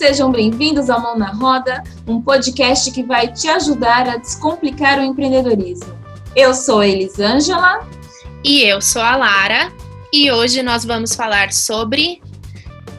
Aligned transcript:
Sejam 0.00 0.32
bem-vindos 0.32 0.88
ao 0.88 0.98
Mão 0.98 1.18
na 1.18 1.30
Roda, 1.30 1.84
um 2.06 2.22
podcast 2.22 2.90
que 2.90 3.02
vai 3.02 3.28
te 3.28 3.46
ajudar 3.48 4.08
a 4.08 4.16
descomplicar 4.16 4.98
o 4.98 5.02
empreendedorismo. 5.02 5.94
Eu 6.34 6.54
sou 6.54 6.80
a 6.80 6.88
Elisângela. 6.88 7.86
E 8.42 8.62
eu 8.62 8.80
sou 8.80 9.02
a 9.02 9.14
Lara. 9.14 9.70
E 10.10 10.32
hoje 10.32 10.62
nós 10.62 10.86
vamos 10.86 11.14
falar 11.14 11.52
sobre 11.52 12.22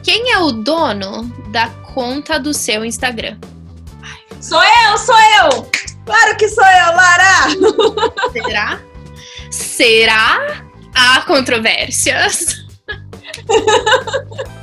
quem 0.04 0.30
é 0.30 0.38
o 0.38 0.52
dono 0.52 1.24
da 1.50 1.70
conta 1.92 2.38
do 2.38 2.54
seu 2.54 2.84
Instagram. 2.84 3.36
Sou 4.40 4.62
eu, 4.62 4.96
sou 4.96 5.18
eu! 5.18 5.68
Claro 6.06 6.36
que 6.36 6.48
sou 6.48 6.64
eu, 6.64 6.86
Lara! 6.94 8.30
Será? 8.32 8.80
Será? 9.50 10.64
Há 10.94 11.22
controvérsias. 11.22 12.64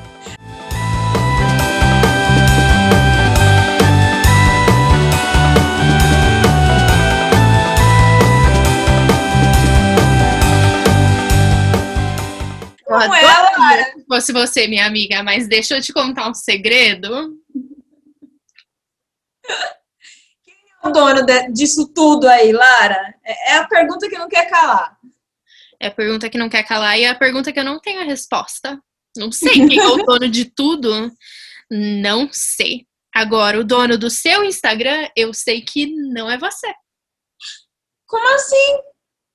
Como 12.90 13.14
é, 13.16 13.22
Lara? 13.22 13.94
Se 13.94 14.06
fosse 14.06 14.34
você, 14.34 14.68
minha 14.68 14.86
amiga, 14.86 15.22
mas 15.24 15.48
deixa 15.48 15.78
eu 15.78 15.82
te 15.82 15.94
contar 15.94 16.28
um 16.30 16.34
segredo. 16.34 17.38
Quem 20.44 20.56
é 20.84 20.88
o 20.88 20.92
dono 20.92 21.26
de- 21.26 21.52
disso 21.52 21.88
tudo 21.94 22.28
aí, 22.28 22.52
Lara? 22.52 23.14
É 23.24 23.54
é 23.54 23.58
a 23.58 23.68
pergunta 23.68 24.10
que 24.10 24.18
não 24.18 24.28
quer 24.28 24.50
calar. 24.50 24.98
É 25.80 25.88
a 25.88 25.92
pergunta 25.92 26.30
que 26.30 26.38
não 26.38 26.50
quer 26.50 26.64
calar 26.64 26.98
e 27.00 27.04
é 27.04 27.10
a 27.10 27.16
pergunta 27.16 27.52
que 27.54 27.60
eu 27.60 27.64
não 27.64 27.80
tenho 27.80 28.02
a 28.02 28.06
resposta. 28.06 28.82
Não 29.16 29.32
sei 29.32 29.54
quem 29.68 29.80
é 29.80 29.88
o 29.88 29.98
dono 30.06 30.28
de 30.28 30.46
tudo. 30.46 31.12
Não 31.72 32.28
sei. 32.32 32.86
Agora, 33.14 33.60
o 33.60 33.64
dono 33.64 33.98
do 33.98 34.10
seu 34.10 34.44
Instagram, 34.44 35.08
eu 35.16 35.34
sei 35.34 35.62
que 35.62 35.88
não 35.88 36.30
é 36.30 36.38
você. 36.38 36.72
Como 38.08 38.28
assim? 38.36 38.80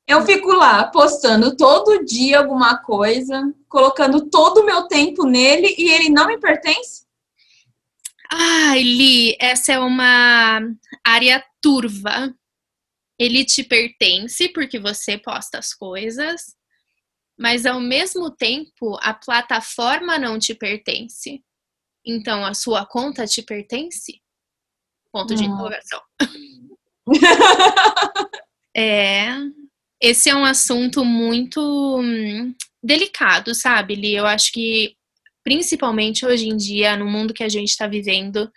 Eu 0.07 0.23
fico 0.27 0.53
lá 0.53 0.85
postando 0.85 1.57
todo 1.57 2.05
dia 2.05 2.39
alguma 2.39 2.77
coisa, 2.79 3.53
colocando 3.69 4.29
todo 4.29 4.59
o 4.59 4.67
meu 4.67 4.87
tempo 4.87 5.25
nele 5.25 5.75
e 5.79 5.91
ele 5.91 6.11
não 6.11 6.27
me 6.27 6.39
pertence? 6.39 7.07
Ai, 8.31 8.83
Li, 8.83 9.37
essa 9.41 9.73
é 9.73 9.79
uma 9.79 10.61
área 11.03 11.45
turva. 11.61 12.35
Ele 13.19 13.45
te 13.45 13.65
pertence 13.65 14.49
porque 14.49 14.79
você 14.79 15.17
posta 15.17 15.59
as 15.59 15.73
coisas, 15.73 16.55
mas 17.39 17.65
ao 17.65 17.81
mesmo 17.81 18.31
tempo 18.31 18.99
a 19.01 19.15
plataforma 19.15 20.19
não 20.19 20.39
te 20.39 20.55
pertence. 20.55 21.43
Então 22.05 22.45
a 22.45 22.53
sua 22.53 22.85
conta 22.85 23.27
te 23.27 23.41
pertence? 23.41 24.21
Ponto 25.11 25.35
de 25.35 25.45
interrogação. 25.45 26.03
É, 28.77 29.29
esse 30.05 30.29
é 30.29 30.37
um 30.37 30.45
assunto 30.45 31.03
muito 31.03 31.61
hum, 31.99 32.55
delicado, 32.83 33.55
sabe, 33.55 33.95
Li? 33.95 34.15
Eu 34.15 34.27
acho 34.27 34.53
que, 34.53 34.95
principalmente 35.43 36.27
hoje 36.27 36.47
em 36.47 36.57
dia, 36.59 36.95
no 36.95 37.07
mundo 37.07 37.33
que 37.33 37.43
a 37.43 37.49
gente 37.49 37.71
está 37.71 37.87
vivendo, 37.87 38.51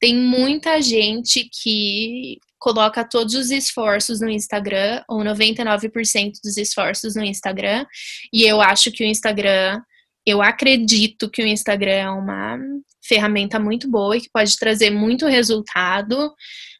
tem 0.00 0.16
muita 0.16 0.80
gente 0.80 1.46
que 1.52 2.38
coloca 2.58 3.06
todos 3.06 3.34
os 3.34 3.50
esforços 3.50 4.22
no 4.22 4.30
Instagram, 4.30 5.02
ou 5.06 5.22
99% 5.22 6.32
dos 6.42 6.56
esforços 6.56 7.14
no 7.14 7.22
Instagram, 7.22 7.84
e 8.32 8.42
eu 8.44 8.62
acho 8.62 8.90
que 8.90 9.04
o 9.04 9.06
Instagram, 9.06 9.82
eu 10.24 10.40
acredito 10.40 11.28
que 11.28 11.42
o 11.42 11.46
Instagram 11.46 11.92
é 11.92 12.10
uma 12.10 12.58
ferramenta 13.06 13.60
muito 13.60 13.90
boa 13.90 14.16
e 14.16 14.22
que 14.22 14.30
pode 14.32 14.56
trazer 14.56 14.88
muito 14.88 15.26
resultado, 15.26 16.32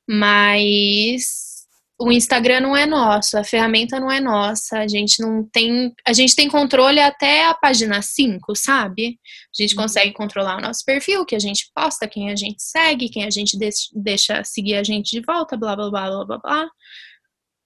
mas 0.08 1.43
o 2.00 2.10
Instagram 2.10 2.60
não 2.60 2.76
é 2.76 2.86
nosso, 2.86 3.38
a 3.38 3.44
ferramenta 3.44 4.00
não 4.00 4.10
é 4.10 4.20
nossa, 4.20 4.78
a 4.80 4.88
gente 4.88 5.20
não 5.22 5.48
tem. 5.48 5.94
A 6.06 6.12
gente 6.12 6.34
tem 6.34 6.48
controle 6.48 6.98
até 6.98 7.46
a 7.46 7.54
página 7.54 8.02
5, 8.02 8.54
sabe? 8.56 9.18
A 9.56 9.62
gente 9.62 9.76
Uhum. 9.76 9.82
consegue 9.82 10.12
controlar 10.12 10.58
o 10.58 10.60
nosso 10.60 10.84
perfil, 10.84 11.24
que 11.24 11.36
a 11.36 11.38
gente 11.38 11.70
posta, 11.74 12.08
quem 12.08 12.30
a 12.30 12.36
gente 12.36 12.60
segue, 12.62 13.08
quem 13.08 13.24
a 13.24 13.30
gente 13.30 13.56
deix- 13.56 13.88
deixa 13.92 14.42
seguir 14.44 14.74
a 14.74 14.82
gente 14.82 15.10
de 15.12 15.20
volta, 15.24 15.56
blá 15.56 15.76
blá 15.76 15.88
blá 15.90 16.08
blá 16.10 16.24
blá 16.24 16.38
blá. 16.38 16.70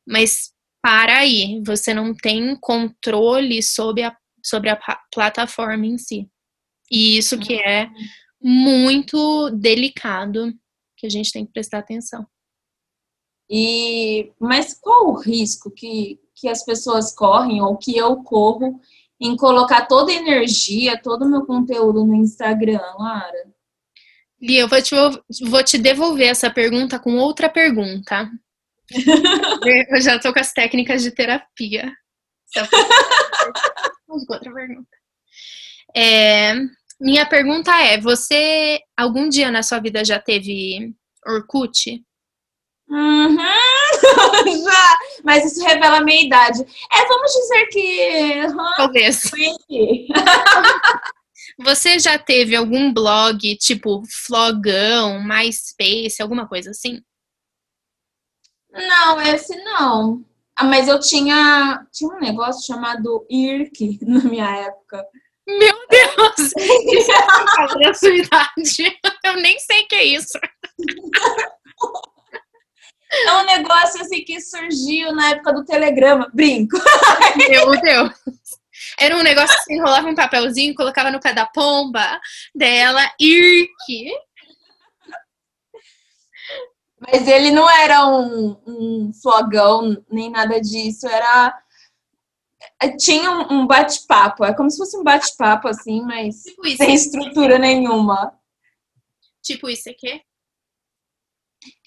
Mas 0.07 0.53
para 0.83 1.19
aí, 1.19 1.61
você 1.67 1.93
não 1.95 2.15
tem 2.15 2.55
controle 2.61 3.63
sobre 3.63 4.03
a, 4.05 4.17
sobre 4.45 4.71
a 4.71 4.79
plataforma 5.13 5.87
em 5.87 5.99
si. 5.99 6.29
E 6.91 7.17
isso 7.19 7.39
que 7.39 7.55
é 7.55 7.89
muito 8.41 9.51
delicado, 9.51 10.53
que 10.97 11.07
a 11.07 11.11
gente 11.11 11.33
tem 11.33 11.45
que 11.47 11.53
prestar 11.53 11.79
atenção. 11.79 12.27
E 13.51 14.33
mas 14.39 14.75
qual 14.75 15.09
o 15.09 15.19
risco 15.19 15.71
que, 15.71 16.21
que 16.35 16.49
as 16.49 16.65
pessoas 16.65 17.15
correm 17.15 17.63
ou 17.63 17.77
que 17.77 17.97
eu 17.97 18.17
corro 18.23 18.81
em 19.21 19.37
colocar 19.37 19.87
toda 19.87 20.13
a 20.13 20.15
energia, 20.15 21.01
todo 21.01 21.25
o 21.25 21.29
meu 21.29 21.47
conteúdo 21.47 22.05
no 22.05 22.15
Instagram, 22.15 22.81
Lara? 22.99 23.49
Lia, 24.41 24.61
eu 24.61 24.69
vou 24.69 24.81
te, 24.81 24.95
vou 25.47 25.65
te 25.65 25.79
devolver 25.79 26.29
essa 26.29 26.51
pergunta 26.51 26.99
com 26.99 27.17
outra 27.17 27.49
pergunta. 27.49 28.31
eu 29.91 30.01
já 30.01 30.19
tô 30.19 30.33
com 30.33 30.39
as 30.39 30.53
técnicas 30.53 31.03
de 31.03 31.11
terapia. 31.11 31.93
Outra 34.09 34.53
pergunta. 34.53 34.89
É, 35.95 36.55
minha 37.01 37.27
pergunta 37.27 37.71
é: 37.83 38.01
você 38.01 38.81
algum 38.97 39.29
dia 39.29 39.51
na 39.51 39.63
sua 39.63 39.79
vida 39.79 40.05
já 40.05 40.19
teve 40.19 40.95
Orkut? 41.27 42.03
Uhum, 42.91 43.37
já, 44.65 44.99
mas 45.23 45.45
isso 45.45 45.63
revela 45.63 45.99
a 45.99 46.05
minha 46.05 46.25
idade. 46.25 46.63
É, 46.91 47.07
vamos 47.07 47.31
dizer 47.33 47.67
que. 47.67 48.33
aham, 48.47 48.73
Talvez. 48.77 49.31
Você 51.61 51.99
já 51.99 52.19
teve 52.19 52.55
algum 52.55 52.93
blog 52.93 53.57
tipo 53.57 54.03
Flogão, 54.27 55.23
MySpace, 55.23 56.23
alguma 56.23 56.49
coisa 56.49 56.71
assim? 56.71 57.03
Não, 58.71 59.21
esse 59.21 59.57
não. 59.65 60.25
Ah, 60.57 60.65
mas 60.65 60.89
eu 60.89 60.99
tinha, 60.99 61.87
tinha 61.93 62.11
um 62.11 62.21
negócio 62.21 62.67
chamado 62.67 63.27
IRC 63.29 63.99
na 64.07 64.21
minha 64.25 64.57
época. 64.57 65.05
Meu 65.47 65.75
Deus! 65.89 66.53
Isso 66.57 67.11
é 67.13 67.87
da 67.87 67.95
sua 67.95 68.15
idade. 68.15 68.99
Eu 69.25 69.35
nem 69.37 69.59
sei 69.59 69.83
o 69.83 69.89
que 69.89 69.95
é 69.95 70.05
isso. 70.05 70.39
É 73.11 73.33
um 73.33 73.45
negócio 73.45 74.03
assim 74.03 74.23
que 74.23 74.41
surgiu 74.41 75.13
na 75.13 75.31
época 75.31 75.53
do 75.53 75.65
Telegrama. 75.65 76.31
Brinco. 76.33 76.77
Meu 77.37 77.71
Deus. 77.81 78.13
Era 78.99 79.17
um 79.17 79.23
negócio 79.23 79.57
que 79.57 79.63
você 79.65 79.75
enrolava 79.75 80.09
um 80.09 80.15
papelzinho, 80.15 80.75
colocava 80.75 81.11
no 81.11 81.21
pé 81.21 81.33
da 81.33 81.47
pomba 81.47 82.21
dela, 82.55 83.03
irk. 83.19 84.13
Mas 87.01 87.29
ele 87.29 87.51
não 87.51 87.69
era 87.71 88.07
um, 88.07 88.57
um 88.67 89.13
flogão, 89.13 90.03
nem 90.11 90.31
nada 90.31 90.61
disso. 90.61 91.07
Era. 91.07 91.57
Tinha 92.99 93.31
um 93.31 93.61
um 93.61 93.67
bate-papo. 93.67 94.45
É 94.45 94.53
como 94.53 94.71
se 94.71 94.79
fosse 94.79 94.97
um 94.97 95.05
bate-papo, 95.05 95.69
assim, 95.69 96.03
mas 96.03 96.43
Tipo 96.43 96.77
sem 96.77 96.95
estrutura 96.95 97.59
nenhuma. 97.59 98.37
Tipo 99.43 99.69
isso 99.69 99.89
aqui. 99.89 100.23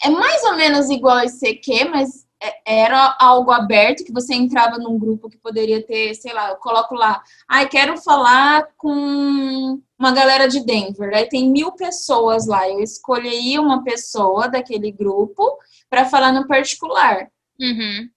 É 0.03 0.09
mais 0.09 0.43
ou 0.43 0.55
menos 0.55 0.89
igual 0.89 1.17
a 1.17 1.25
ICQ, 1.25 1.85
mas 1.89 2.25
é- 2.41 2.83
era 2.83 3.15
algo 3.19 3.51
aberto 3.51 4.03
que 4.03 4.11
você 4.11 4.33
entrava 4.33 4.77
num 4.77 4.97
grupo 4.97 5.29
que 5.29 5.37
poderia 5.37 5.85
ter, 5.85 6.15
sei 6.15 6.33
lá, 6.33 6.49
eu 6.49 6.55
coloco 6.57 6.95
lá, 6.95 7.21
ai, 7.47 7.69
quero 7.69 7.97
falar 8.01 8.67
com 8.77 9.79
uma 9.97 10.11
galera 10.11 10.47
de 10.47 10.65
Denver. 10.65 11.13
Aí 11.13 11.29
tem 11.29 11.49
mil 11.49 11.71
pessoas 11.73 12.47
lá. 12.47 12.67
Eu 12.67 12.79
escolhi 12.81 13.59
uma 13.59 13.83
pessoa 13.83 14.47
daquele 14.47 14.91
grupo 14.91 15.57
para 15.89 16.05
falar 16.05 16.31
no 16.31 16.47
particular. 16.47 17.29
Uhum. 17.59 18.09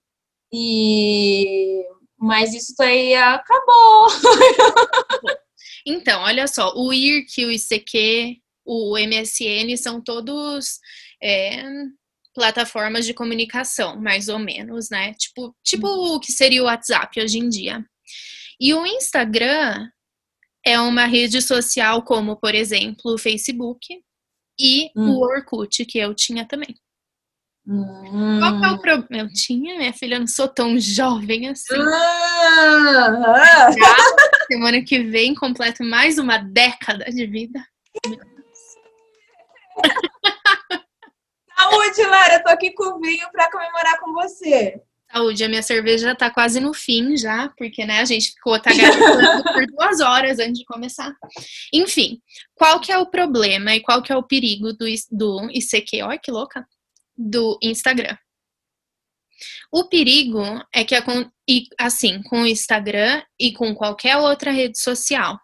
E 0.51 1.85
mas 2.17 2.53
isso 2.55 2.73
daí 2.77 3.13
acabou. 3.15 4.07
Então, 5.87 6.23
olha 6.23 6.47
só, 6.47 6.73
o 6.75 6.91
IRC, 6.91 7.45
o 7.45 7.51
ICQ, 7.51 8.41
o 8.65 8.97
MSN 8.97 9.77
são 9.77 10.01
todos 10.01 10.79
é, 11.21 11.63
plataformas 12.33 13.05
de 13.05 13.13
comunicação, 13.13 13.99
mais 13.99 14.27
ou 14.27 14.37
menos, 14.37 14.89
né? 14.89 15.13
Tipo, 15.13 15.55
tipo 15.63 15.87
o 15.87 16.19
que 16.19 16.31
seria 16.31 16.61
o 16.61 16.65
WhatsApp 16.65 17.19
hoje 17.19 17.39
em 17.39 17.47
dia. 17.47 17.83
E 18.59 18.73
o 18.73 18.85
Instagram 18.85 19.89
é 20.65 20.79
uma 20.79 21.05
rede 21.05 21.41
social 21.41 22.03
como, 22.03 22.35
por 22.35 22.53
exemplo, 22.53 23.13
o 23.13 23.17
Facebook 23.17 24.01
e 24.59 24.89
Hum. 24.95 25.11
o 25.11 25.21
Orkut, 25.21 25.85
que 25.85 25.97
eu 25.97 26.13
tinha 26.13 26.45
também. 26.45 26.75
Hum. 27.67 28.39
Qual 28.39 28.63
é 28.63 28.71
o 28.71 28.79
problema? 28.79 29.27
Eu 29.27 29.33
tinha, 29.33 29.77
minha 29.77 29.93
filha, 29.93 30.15
eu 30.15 30.19
não 30.19 30.27
sou 30.27 30.47
tão 30.47 30.79
jovem 30.79 31.49
assim. 31.49 31.75
Ah, 31.75 33.69
semana 34.47 34.83
que 34.83 35.03
vem 35.03 35.33
completo 35.33 35.83
mais 35.83 36.17
uma 36.17 36.37
década 36.37 37.05
de 37.05 37.25
vida. 37.25 37.65
Saúde, 41.57 42.03
Lara, 42.03 42.43
tô 42.43 42.49
aqui 42.49 42.71
com 42.71 42.83
o 42.83 42.99
vinho 42.99 43.27
para 43.31 43.49
comemorar 43.49 43.99
com 43.99 44.13
você. 44.13 44.81
Saúde, 45.11 45.43
a 45.43 45.49
minha 45.49 45.63
cerveja 45.63 46.15
tá 46.15 46.29
quase 46.29 46.59
no 46.59 46.73
fim 46.73 47.15
já, 47.15 47.49
porque 47.57 47.85
né, 47.85 48.01
a 48.01 48.05
gente 48.05 48.33
ficou 48.33 48.59
tagarelando 48.59 49.43
por 49.53 49.65
duas 49.67 50.01
horas 50.01 50.39
antes 50.39 50.59
de 50.59 50.65
começar. 50.65 51.15
Enfim, 51.71 52.21
qual 52.53 52.79
que 52.81 52.91
é 52.91 52.97
o 52.97 53.09
problema 53.09 53.73
e 53.73 53.81
qual 53.81 54.01
que 54.01 54.11
é 54.11 54.17
o 54.17 54.23
perigo 54.23 54.73
do, 54.73 54.85
do 55.11 55.49
ICQ? 55.51 56.03
Olha 56.03 56.19
que 56.19 56.31
louca! 56.31 56.67
Do 57.17 57.57
Instagram. 57.61 58.17
O 59.71 59.87
perigo 59.87 60.43
é 60.73 60.83
que, 60.83 60.95
assim, 61.77 62.21
com 62.23 62.41
o 62.41 62.47
Instagram 62.47 63.23
e 63.39 63.53
com 63.53 63.73
qualquer 63.73 64.17
outra 64.17 64.51
rede 64.51 64.79
social, 64.79 65.39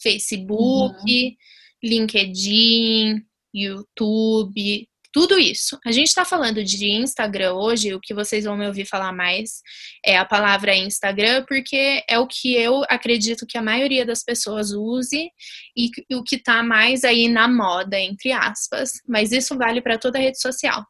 Facebook, 0.00 0.96
uhum. 0.96 1.36
LinkedIn, 1.82 3.22
YouTube, 3.52 4.88
tudo 5.12 5.38
isso. 5.38 5.78
A 5.84 5.92
gente 5.92 6.08
está 6.08 6.24
falando 6.24 6.64
de 6.64 6.90
Instagram 6.90 7.54
hoje, 7.54 7.94
o 7.94 8.00
que 8.00 8.14
vocês 8.14 8.44
vão 8.44 8.56
me 8.56 8.66
ouvir 8.66 8.86
falar 8.86 9.12
mais 9.12 9.60
é 10.04 10.16
a 10.16 10.24
palavra 10.24 10.74
Instagram, 10.74 11.44
porque 11.46 12.02
é 12.08 12.18
o 12.18 12.26
que 12.26 12.54
eu 12.54 12.82
acredito 12.88 13.46
que 13.46 13.58
a 13.58 13.62
maioria 13.62 14.06
das 14.06 14.24
pessoas 14.24 14.72
use 14.72 15.30
e 15.76 15.90
o 16.14 16.24
que 16.24 16.36
está 16.36 16.62
mais 16.62 17.04
aí 17.04 17.28
na 17.28 17.46
moda, 17.46 18.00
entre 18.00 18.32
aspas. 18.32 18.94
Mas 19.06 19.32
isso 19.32 19.56
vale 19.56 19.82
para 19.82 19.98
toda 19.98 20.18
rede 20.18 20.40
social. 20.40 20.84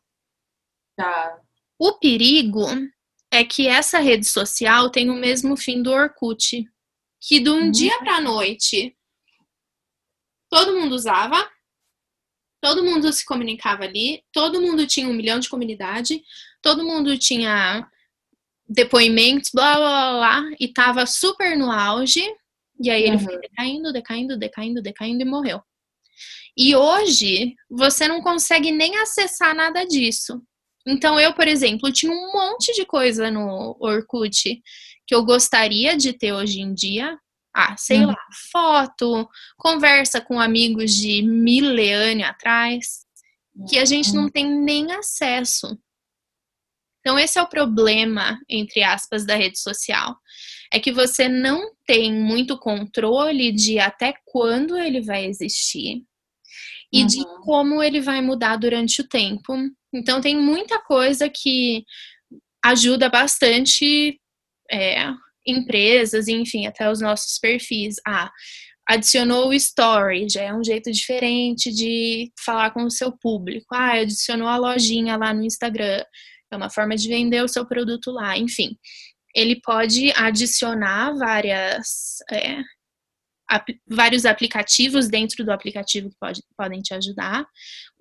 Tá. 0.97 1.39
O 1.79 1.99
perigo 1.99 2.67
é 3.33 3.43
que 3.45 3.67
essa 3.67 3.99
rede 3.99 4.27
social 4.27 4.89
tem 4.89 5.11
o 5.11 5.15
mesmo 5.15 5.57
fim 5.57 5.83
do 5.83 5.91
Orkut, 5.91 6.65
que 7.21 7.41
de 7.41 7.51
um 7.51 7.65
uhum. 7.65 7.71
dia 7.71 7.99
para 7.99 8.21
noite 8.21 8.97
todo 10.49 10.79
mundo 10.79 10.93
usava, 10.93 11.51
todo 12.63 12.85
mundo 12.85 13.13
se 13.13 13.27
comunicava 13.27 13.83
ali, 13.83 14.23
todo 14.33 14.61
mundo 14.61 14.87
tinha 14.87 15.09
um 15.09 15.13
milhão 15.13 15.41
de 15.41 15.49
comunidade, 15.49 16.23
todo 16.63 16.85
mundo 16.85 17.19
tinha 17.19 17.85
depoimentos, 18.69 19.51
blá 19.53 19.75
blá 19.75 20.13
blá, 20.13 20.51
e 20.61 20.69
tava 20.69 21.05
super 21.05 21.59
no 21.59 21.73
auge, 21.73 22.25
e 22.81 22.89
aí 22.89 23.03
ele 23.03 23.17
uhum. 23.17 23.25
foi 23.25 23.41
decaindo, 23.41 23.93
decaindo, 23.93 24.39
decaindo, 24.39 24.81
decaindo 24.81 25.23
e 25.23 25.25
morreu. 25.25 25.61
E 26.57 26.77
hoje 26.77 27.57
você 27.69 28.07
não 28.07 28.23
consegue 28.23 28.71
nem 28.71 28.97
acessar 28.99 29.57
nada 29.57 29.85
disso. 29.85 30.41
Então 30.87 31.19
eu, 31.19 31.35
por 31.35 31.49
exemplo, 31.49 31.93
tinha 31.93 32.13
um 32.13 32.33
monte 32.33 32.73
de 32.75 32.87
coisa 32.87 33.29
no 33.29 33.77
Orkut 33.81 34.63
que 35.05 35.15
eu 35.15 35.25
gostaria 35.25 35.97
de 35.97 36.13
ter 36.13 36.33
hoje 36.33 36.61
em 36.61 36.73
dia, 36.73 37.19
ah, 37.55 37.77
sei 37.77 38.01
uhum. 38.01 38.07
lá, 38.07 38.17
foto, 38.51 39.29
conversa 39.57 40.21
com 40.21 40.41
amigos 40.41 40.95
de 40.95 41.23
milênio 41.23 42.27
atrás, 42.27 43.05
que 43.69 43.79
a 43.79 43.85
gente 43.85 44.13
não 44.15 44.25
uhum. 44.25 44.31
tem 44.31 44.51
nem 44.51 44.93
acesso. 44.93 45.79
Então, 47.01 47.19
esse 47.19 47.39
é 47.39 47.43
o 47.43 47.49
problema, 47.49 48.39
entre 48.49 48.83
aspas, 48.83 49.27
da 49.27 49.35
rede 49.35 49.59
social. 49.59 50.17
É 50.73 50.79
que 50.79 50.93
você 50.93 51.29
não 51.29 51.73
tem 51.85 52.13
muito 52.13 52.57
controle 52.59 53.53
de 53.53 53.79
até 53.79 54.15
quando 54.25 54.79
ele 54.79 55.03
vai 55.03 55.27
existir 55.27 56.03
e 56.93 57.01
uhum. 57.01 57.07
de 57.07 57.25
como 57.43 57.83
ele 57.83 58.01
vai 58.01 58.23
mudar 58.23 58.57
durante 58.57 59.01
o 59.01 59.09
tempo. 59.09 59.53
Então, 59.93 60.21
tem 60.21 60.37
muita 60.37 60.79
coisa 60.79 61.29
que 61.29 61.85
ajuda 62.65 63.11
bastante 63.11 64.19
é, 64.71 65.13
empresas, 65.47 66.29
enfim, 66.29 66.67
até 66.67 66.91
os 66.91 67.01
nossos 67.01 67.39
perfis. 67.39 67.97
Ah, 68.07 68.31
adicionou 68.89 69.49
o 69.49 69.55
story, 69.55 70.27
já 70.29 70.43
é 70.43 70.55
um 70.55 70.65
jeito 70.65 70.91
diferente 70.91 71.73
de 71.73 72.31
falar 72.45 72.71
com 72.73 72.85
o 72.85 72.91
seu 72.91 73.13
público. 73.13 73.75
Ah, 73.75 74.01
adicionou 74.01 74.49
a 74.49 74.57
lojinha 74.57 75.17
lá 75.17 75.33
no 75.33 75.45
Instagram, 75.45 76.05
é 76.51 76.57
uma 76.57 76.71
forma 76.71 76.97
de 76.97 77.09
vender 77.09 77.43
o 77.43 77.49
seu 77.49 77.67
produto 77.67 78.11
lá, 78.11 78.37
enfim. 78.37 78.77
Ele 79.35 79.61
pode 79.63 80.13
adicionar 80.15 81.15
várias 81.17 82.19
é, 82.31 82.63
vários 83.87 84.25
aplicativos 84.25 85.09
dentro 85.09 85.45
do 85.45 85.53
aplicativo 85.53 86.11
que 86.11 86.17
pode, 86.19 86.43
podem 86.57 86.81
te 86.81 86.95
ajudar, 86.95 87.45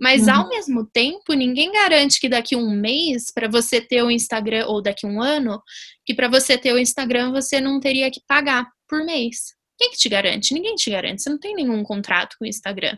mas 0.02 0.24
uhum. 0.24 0.34
ao 0.34 0.50
mesmo 0.50 0.84
tempo, 0.92 1.34
ninguém 1.34 1.72
garante 1.72 2.20
que 2.20 2.28
daqui 2.28 2.56
um 2.56 2.72
mês, 2.72 3.32
para 3.32 3.48
você 3.48 3.80
ter 3.80 4.02
o 4.02 4.10
Instagram, 4.10 4.66
ou 4.66 4.82
daqui 4.82 5.06
um 5.06 5.22
ano, 5.22 5.62
que 6.04 6.16
para 6.16 6.28
você 6.28 6.58
ter 6.58 6.74
o 6.74 6.80
Instagram 6.80 7.32
você 7.32 7.62
não 7.62 7.80
teria 7.80 8.10
que 8.10 8.20
pagar 8.28 8.68
por 8.90 9.06
mês. 9.06 9.54
Quem 9.78 9.92
que 9.92 9.98
te 9.98 10.10
garante? 10.10 10.56
Ninguém 10.56 10.74
te 10.74 10.90
garante, 10.90 11.22
você 11.22 11.30
não 11.30 11.38
tem 11.38 11.54
nenhum 11.54 11.84
contrato 11.84 12.36
com 12.40 12.46
o 12.46 12.48
Instagram. 12.48 12.98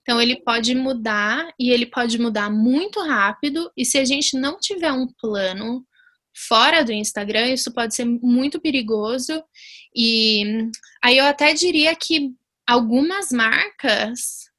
Então 0.00 0.22
ele 0.22 0.42
pode 0.42 0.74
mudar 0.74 1.52
e 1.60 1.70
ele 1.70 1.84
pode 1.84 2.18
mudar 2.18 2.48
muito 2.48 3.02
rápido, 3.02 3.70
e 3.76 3.84
se 3.84 3.98
a 3.98 4.06
gente 4.06 4.38
não 4.38 4.58
tiver 4.58 4.90
um 4.90 5.06
plano 5.06 5.84
fora 6.34 6.82
do 6.82 6.92
Instagram, 6.92 7.48
isso 7.48 7.70
pode 7.74 7.94
ser 7.94 8.06
muito 8.06 8.58
perigoso. 8.58 9.44
E 9.94 10.70
aí 11.04 11.18
eu 11.18 11.26
até 11.26 11.52
diria 11.52 11.94
que 11.94 12.30
algumas 12.66 13.30
marcas 13.30 14.50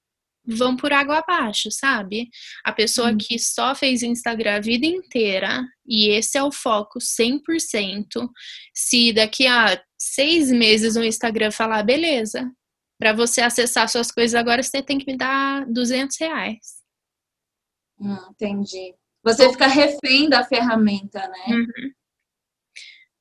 vão 0.45 0.75
por 0.75 0.91
água 0.91 1.19
abaixo, 1.19 1.71
sabe? 1.71 2.29
A 2.63 2.71
pessoa 2.71 3.11
hum. 3.11 3.17
que 3.17 3.39
só 3.39 3.73
fez 3.73 4.03
Instagram 4.03 4.57
a 4.57 4.59
vida 4.59 4.85
inteira 4.85 5.63
e 5.85 6.09
esse 6.09 6.37
é 6.37 6.43
o 6.43 6.51
foco 6.51 6.99
100%. 6.99 8.29
Se 8.73 9.13
daqui 9.13 9.47
a 9.47 9.81
seis 9.97 10.51
meses 10.51 10.95
o 10.95 11.03
Instagram 11.03 11.51
falar, 11.51 11.83
beleza, 11.83 12.51
para 12.99 13.13
você 13.13 13.41
acessar 13.41 13.87
suas 13.89 14.11
coisas 14.11 14.35
agora 14.35 14.61
você 14.61 14.81
tem 14.81 14.97
que 14.97 15.11
me 15.11 15.17
dar 15.17 15.65
200 15.65 16.17
reais. 16.19 16.83
Hum, 17.99 18.17
entendi. 18.31 18.93
Você 19.23 19.49
fica 19.49 19.67
refém 19.67 20.29
da 20.29 20.43
ferramenta, 20.43 21.27
né? 21.27 21.45
Uhum. 21.47 21.91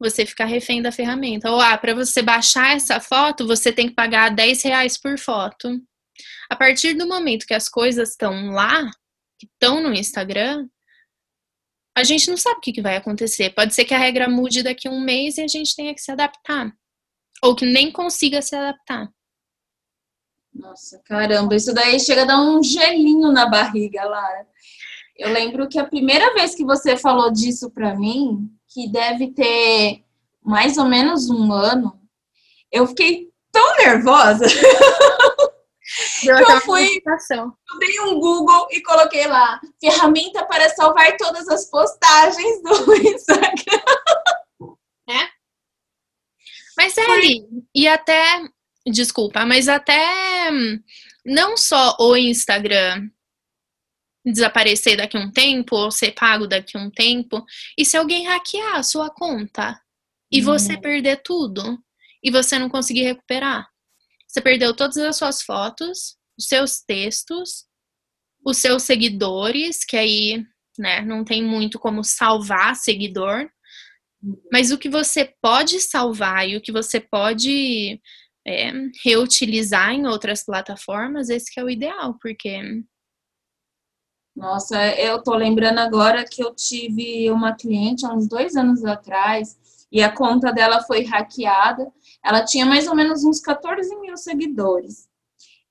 Você 0.00 0.26
fica 0.26 0.44
refém 0.44 0.82
da 0.82 0.90
ferramenta. 0.90 1.48
Ou, 1.48 1.60
ah, 1.60 1.78
para 1.78 1.94
você 1.94 2.20
baixar 2.20 2.74
essa 2.74 2.98
foto, 2.98 3.46
você 3.46 3.72
tem 3.72 3.88
que 3.88 3.94
pagar 3.94 4.34
10 4.34 4.62
reais 4.62 4.98
por 4.98 5.16
foto. 5.16 5.80
A 6.50 6.56
partir 6.56 6.94
do 6.94 7.06
momento 7.06 7.46
que 7.46 7.54
as 7.54 7.68
coisas 7.68 8.10
estão 8.10 8.50
lá, 8.50 8.90
que 9.38 9.46
estão 9.46 9.82
no 9.82 9.94
Instagram, 9.94 10.68
a 11.94 12.04
gente 12.04 12.30
não 12.30 12.36
sabe 12.36 12.58
o 12.58 12.60
que, 12.60 12.80
vai 12.80 12.96
acontecer. 12.96 13.50
Pode 13.50 13.74
ser 13.74 13.84
que 13.84 13.94
a 13.94 13.98
regra 13.98 14.28
mude 14.28 14.62
daqui 14.62 14.88
a 14.88 14.90
um 14.90 15.00
mês 15.00 15.36
e 15.36 15.42
a 15.42 15.48
gente 15.48 15.76
tenha 15.76 15.94
que 15.94 16.00
se 16.00 16.10
adaptar. 16.10 16.72
Ou 17.42 17.54
que 17.54 17.66
nem 17.66 17.90
consiga 17.90 18.40
se 18.40 18.54
adaptar. 18.54 19.10
Nossa, 20.54 21.00
caramba, 21.04 21.56
isso 21.56 21.72
daí 21.72 21.98
chega 21.98 22.22
a 22.22 22.26
dar 22.26 22.40
um 22.40 22.62
gelinho 22.62 23.32
na 23.32 23.46
barriga, 23.46 24.04
Lara. 24.04 24.46
Eu 25.16 25.32
lembro 25.32 25.68
que 25.68 25.78
a 25.78 25.84
primeira 25.84 26.32
vez 26.34 26.54
que 26.54 26.64
você 26.64 26.96
falou 26.96 27.30
disso 27.30 27.70
para 27.70 27.94
mim, 27.94 28.50
que 28.68 28.88
deve 28.90 29.32
ter 29.32 30.04
mais 30.42 30.76
ou 30.76 30.86
menos 30.86 31.30
um 31.30 31.52
ano, 31.52 31.98
eu 32.70 32.86
fiquei 32.86 33.30
tão 33.50 33.76
nervosa. 33.76 34.46
Deu 36.22 36.36
eu 36.36 36.60
fui, 36.60 37.02
eu 37.04 37.78
dei 37.78 38.00
um 38.00 38.20
Google 38.20 38.68
e 38.70 38.82
coloquei 38.82 39.26
lá 39.26 39.60
ferramenta 39.80 40.44
para 40.46 40.68
salvar 40.70 41.16
todas 41.16 41.48
as 41.48 41.68
postagens 41.68 42.62
do 42.62 42.94
Instagram. 42.94 43.82
É? 45.08 45.28
Mas 46.76 46.96
é 46.96 47.04
ali, 47.04 47.46
e 47.74 47.86
até, 47.88 48.42
desculpa, 48.86 49.44
mas 49.44 49.68
até 49.68 50.50
hum, 50.50 50.80
não 51.24 51.56
só 51.56 51.96
o 51.98 52.16
Instagram 52.16 53.10
desaparecer 54.24 54.96
daqui 54.96 55.16
a 55.16 55.20
um 55.20 55.30
tempo 55.30 55.76
ou 55.76 55.90
ser 55.90 56.12
pago 56.12 56.46
daqui 56.46 56.76
a 56.76 56.80
um 56.80 56.90
tempo. 56.90 57.44
E 57.76 57.84
se 57.84 57.96
alguém 57.96 58.26
hackear 58.26 58.76
a 58.76 58.82
sua 58.82 59.10
conta 59.10 59.80
e 60.30 60.38
uhum. 60.38 60.44
você 60.44 60.76
perder 60.78 61.22
tudo 61.22 61.82
e 62.22 62.30
você 62.30 62.58
não 62.58 62.68
conseguir 62.68 63.02
recuperar? 63.02 63.71
Você 64.32 64.40
perdeu 64.40 64.74
todas 64.74 64.96
as 64.96 65.16
suas 65.16 65.42
fotos, 65.42 66.16
os 66.38 66.46
seus 66.46 66.80
textos, 66.80 67.66
os 68.42 68.56
seus 68.56 68.82
seguidores, 68.84 69.84
que 69.84 69.94
aí, 69.94 70.42
né, 70.78 71.02
não 71.02 71.22
tem 71.22 71.44
muito 71.44 71.78
como 71.78 72.02
salvar 72.02 72.74
seguidor. 72.74 73.46
Mas 74.50 74.70
o 74.70 74.78
que 74.78 74.88
você 74.88 75.34
pode 75.42 75.78
salvar 75.80 76.48
e 76.48 76.56
o 76.56 76.62
que 76.62 76.72
você 76.72 76.98
pode 76.98 78.00
é, 78.46 78.72
reutilizar 79.04 79.90
em 79.90 80.06
outras 80.06 80.42
plataformas, 80.42 81.28
esse 81.28 81.52
é 81.58 81.62
o 81.62 81.68
ideal, 81.68 82.16
porque 82.18 82.82
nossa, 84.34 84.98
eu 84.98 85.22
tô 85.22 85.34
lembrando 85.34 85.78
agora 85.78 86.24
que 86.24 86.42
eu 86.42 86.54
tive 86.54 87.30
uma 87.30 87.54
cliente 87.54 88.06
há 88.06 88.14
uns 88.14 88.26
dois 88.26 88.56
anos 88.56 88.82
atrás 88.82 89.58
e 89.92 90.02
a 90.02 90.10
conta 90.10 90.50
dela 90.50 90.82
foi 90.82 91.04
hackeada. 91.04 91.92
Ela 92.24 92.42
tinha 92.42 92.64
mais 92.64 92.88
ou 92.88 92.94
menos 92.94 93.24
uns 93.24 93.38
14 93.38 93.94
mil 94.00 94.16
seguidores. 94.16 95.06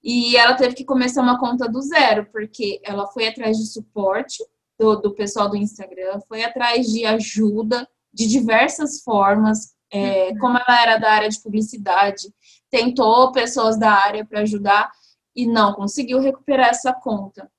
E 0.04 0.38
ela 0.38 0.54
teve 0.54 0.75
que 0.75 0.86
começar 0.86 1.24
uma 1.24 1.40
conta 1.40 1.68
do 1.68 1.82
zero, 1.82 2.28
porque 2.32 2.80
ela 2.84 3.08
foi 3.08 3.28
atrás 3.28 3.58
de 3.58 3.66
suporte 3.66 4.44
do, 4.80 4.96
do 4.96 5.16
pessoal 5.16 5.50
do 5.50 5.58
Instagram, 5.58 6.20
foi 6.28 6.44
atrás 6.44 6.88
de 6.88 7.04
ajuda 7.04 7.88
de 8.13 8.28
diversas 8.28 9.01
formas. 9.01 9.74
É, 9.92 10.30
uhum. 10.30 10.38
Como 10.38 10.58
ela 10.58 10.82
era 10.82 10.98
da 10.98 11.12
área 11.12 11.30
de 11.30 11.42
publicidade, 11.42 12.32
tentou 12.70 13.32
pessoas 13.32 13.78
da 13.78 13.92
área 13.92 14.24
para 14.24 14.42
ajudar 14.42 14.92
e 15.36 15.48
não 15.48 15.74
conseguiu 15.74 16.20
recuperar 16.20 16.70
essa 16.70 16.94
conta. 16.94 17.51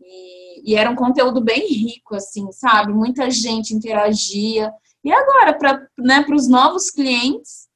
E, 0.00 0.72
e 0.72 0.74
era 0.76 0.90
um 0.90 0.96
conteúdo 0.96 1.40
bem 1.40 1.66
rico, 1.68 2.16
assim, 2.16 2.50
sabe? 2.50 2.92
Muita 2.92 3.30
gente 3.30 3.74
interagia. 3.74 4.72
E 5.04 5.12
agora, 5.12 5.54
para 5.56 5.88
né, 5.98 6.24
os 6.30 6.48
novos 6.48 6.90
clientes 6.90 7.68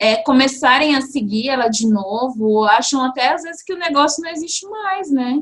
é, 0.00 0.16
começarem 0.22 0.96
a 0.96 1.02
seguir 1.02 1.48
ela 1.48 1.68
de 1.68 1.86
novo, 1.86 2.64
acham 2.64 3.04
até 3.04 3.32
às 3.32 3.42
vezes 3.42 3.62
que 3.62 3.72
o 3.72 3.78
negócio 3.78 4.22
não 4.22 4.30
existe 4.30 4.66
mais, 4.66 5.10
né? 5.10 5.40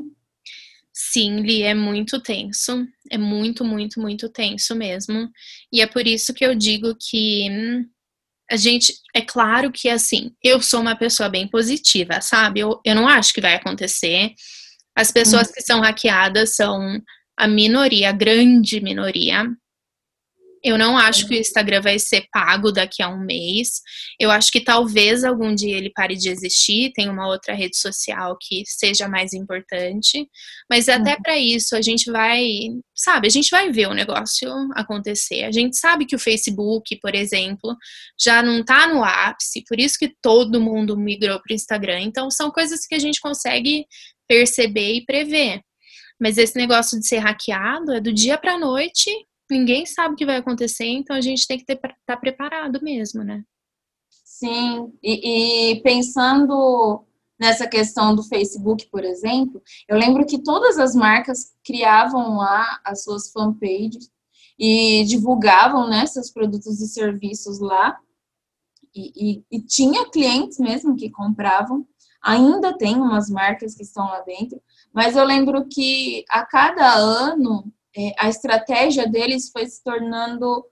Sim, 0.91 1.39
Li, 1.39 1.63
é 1.63 1.73
muito 1.73 2.19
tenso. 2.21 2.85
É 3.09 3.17
muito, 3.17 3.63
muito, 3.63 4.01
muito 4.01 4.27
tenso 4.27 4.75
mesmo. 4.75 5.29
E 5.71 5.81
é 5.81 5.87
por 5.87 6.05
isso 6.05 6.33
que 6.33 6.45
eu 6.45 6.53
digo 6.53 6.93
que 6.99 7.47
hum, 7.49 7.85
a 8.51 8.57
gente. 8.57 8.93
É 9.15 9.21
claro 9.21 9.71
que, 9.71 9.87
assim, 9.87 10.35
eu 10.43 10.61
sou 10.61 10.81
uma 10.81 10.97
pessoa 10.97 11.29
bem 11.29 11.47
positiva, 11.47 12.19
sabe? 12.19 12.59
Eu, 12.59 12.81
eu 12.83 12.93
não 12.93 13.07
acho 13.07 13.33
que 13.33 13.39
vai 13.39 13.55
acontecer. 13.55 14.33
As 14.93 15.09
pessoas 15.09 15.47
hum. 15.47 15.51
que 15.53 15.61
são 15.61 15.79
hackeadas 15.79 16.55
são 16.57 17.01
a 17.37 17.47
minoria, 17.47 18.09
a 18.09 18.13
grande 18.13 18.81
minoria. 18.81 19.45
Eu 20.63 20.77
não 20.77 20.97
acho 20.97 21.27
que 21.27 21.35
o 21.35 21.37
Instagram 21.37 21.81
vai 21.81 21.97
ser 21.99 22.25
pago 22.31 22.71
daqui 22.71 23.01
a 23.01 23.09
um 23.09 23.19
mês. 23.19 23.81
Eu 24.19 24.29
acho 24.29 24.51
que 24.51 24.59
talvez 24.59 25.23
algum 25.23 25.53
dia 25.55 25.77
ele 25.77 25.89
pare 25.89 26.15
de 26.15 26.29
existir, 26.29 26.91
tem 26.93 27.09
uma 27.09 27.27
outra 27.27 27.53
rede 27.53 27.77
social 27.77 28.37
que 28.39 28.63
seja 28.65 29.07
mais 29.07 29.33
importante. 29.33 30.27
Mas 30.69 30.89
até 30.89 31.13
uhum. 31.13 31.21
para 31.21 31.37
isso 31.37 31.75
a 31.75 31.81
gente 31.81 32.11
vai, 32.11 32.45
sabe, 32.93 33.27
a 33.27 33.29
gente 33.29 33.49
vai 33.49 33.71
ver 33.71 33.87
o 33.87 33.93
negócio 33.93 34.49
acontecer. 34.73 35.43
A 35.43 35.51
gente 35.51 35.77
sabe 35.77 36.05
que 36.05 36.15
o 36.15 36.19
Facebook, 36.19 36.97
por 36.99 37.15
exemplo, 37.15 37.75
já 38.19 38.43
não 38.43 38.63
tá 38.63 38.87
no 38.87 39.03
ápice, 39.03 39.63
por 39.67 39.79
isso 39.79 39.97
que 39.97 40.13
todo 40.21 40.61
mundo 40.61 40.97
migrou 40.97 41.39
para 41.41 41.53
o 41.53 41.55
Instagram. 41.55 42.01
Então 42.01 42.29
são 42.29 42.51
coisas 42.51 42.85
que 42.85 42.95
a 42.95 42.99
gente 42.99 43.21
consegue 43.21 43.85
perceber 44.27 44.93
e 44.93 45.05
prever. 45.05 45.61
Mas 46.19 46.37
esse 46.37 46.57
negócio 46.57 46.99
de 46.99 47.07
ser 47.07 47.19
hackeado 47.19 47.93
é 47.93 48.01
do 48.01 48.11
dia 48.11 48.37
para 48.37 48.59
noite 48.59 49.09
ninguém 49.49 49.85
sabe 49.85 50.13
o 50.13 50.17
que 50.17 50.25
vai 50.25 50.37
acontecer, 50.37 50.85
então 50.85 51.15
a 51.15 51.21
gente 51.21 51.47
tem 51.47 51.57
que 51.57 51.71
estar 51.71 51.95
tá 52.05 52.17
preparado 52.17 52.79
mesmo, 52.81 53.23
né? 53.23 53.43
Sim, 54.39 54.93
e, 55.03 55.73
e, 55.73 55.81
pensando 55.81 57.03
nessa 57.37 57.67
questão 57.67 58.15
do 58.15 58.23
Facebook, 58.23 58.87
por 58.89 59.03
exemplo, 59.03 59.61
eu 59.87 59.97
lembro 59.97 60.25
que 60.25 60.41
todas 60.41 60.77
as 60.77 60.95
marcas 60.95 61.53
criavam 61.63 62.37
lá 62.37 62.79
as 62.85 63.03
suas 63.03 63.31
fanpages 63.31 64.09
e 64.57 65.03
divulgavam 65.05 65.89
né, 65.89 66.05
seus 66.05 66.29
produtos 66.29 66.81
e 66.81 66.87
serviços 66.87 67.59
lá. 67.59 67.97
E, 68.93 69.11
e, 69.15 69.45
e 69.51 69.61
tinha 69.61 70.09
clientes 70.09 70.57
mesmo 70.57 70.95
que 70.95 71.09
compravam. 71.09 71.87
Ainda 72.21 72.77
tem 72.77 72.95
umas 72.95 73.29
marcas 73.29 73.75
que 73.75 73.83
estão 73.83 74.05
lá 74.05 74.19
dentro, 74.21 74.61
mas 74.93 75.15
eu 75.15 75.23
lembro 75.23 75.65
que 75.67 76.25
a 76.29 76.45
cada 76.45 76.93
ano 76.93 77.71
a 78.17 78.29
estratégia 78.29 79.07
deles 79.07 79.49
foi 79.51 79.65
se 79.65 79.83
tornando 79.83 80.65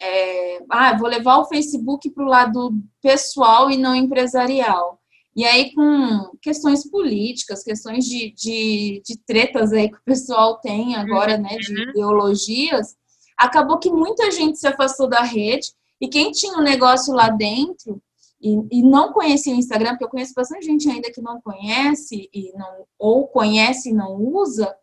é, 0.00 0.62
ah, 0.70 0.96
vou 0.96 1.08
levar 1.08 1.38
o 1.38 1.46
Facebook 1.46 2.10
para 2.10 2.24
o 2.24 2.28
lado 2.28 2.70
pessoal 3.02 3.70
e 3.70 3.76
não 3.76 3.94
empresarial. 3.94 5.00
E 5.34 5.44
aí, 5.44 5.74
com 5.74 6.30
questões 6.40 6.88
políticas, 6.88 7.62
questões 7.62 8.06
de, 8.06 8.32
de, 8.32 9.02
de 9.04 9.18
tretas 9.26 9.72
aí 9.72 9.90
que 9.90 9.98
o 9.98 10.04
pessoal 10.04 10.58
tem 10.60 10.96
agora, 10.96 11.36
né, 11.36 11.56
de 11.58 11.74
uhum. 11.74 11.90
ideologias, 11.90 12.96
acabou 13.36 13.78
que 13.78 13.90
muita 13.90 14.30
gente 14.30 14.58
se 14.58 14.66
afastou 14.66 15.06
da 15.06 15.22
rede 15.22 15.68
e 16.00 16.08
quem 16.08 16.30
tinha 16.30 16.56
um 16.58 16.62
negócio 16.62 17.12
lá 17.12 17.28
dentro 17.28 18.02
e, 18.40 18.78
e 18.78 18.82
não 18.82 19.12
conhecia 19.12 19.54
o 19.54 19.58
Instagram, 19.58 19.90
porque 19.90 20.04
eu 20.04 20.10
conheço 20.10 20.34
bastante 20.34 20.66
gente 20.66 20.88
ainda 20.88 21.12
que 21.12 21.20
não 21.20 21.40
conhece 21.40 22.28
e 22.32 22.52
não, 22.52 22.86
ou 22.98 23.26
conhece 23.28 23.90
e 23.90 23.94
não 23.94 24.16
usa, 24.16 24.74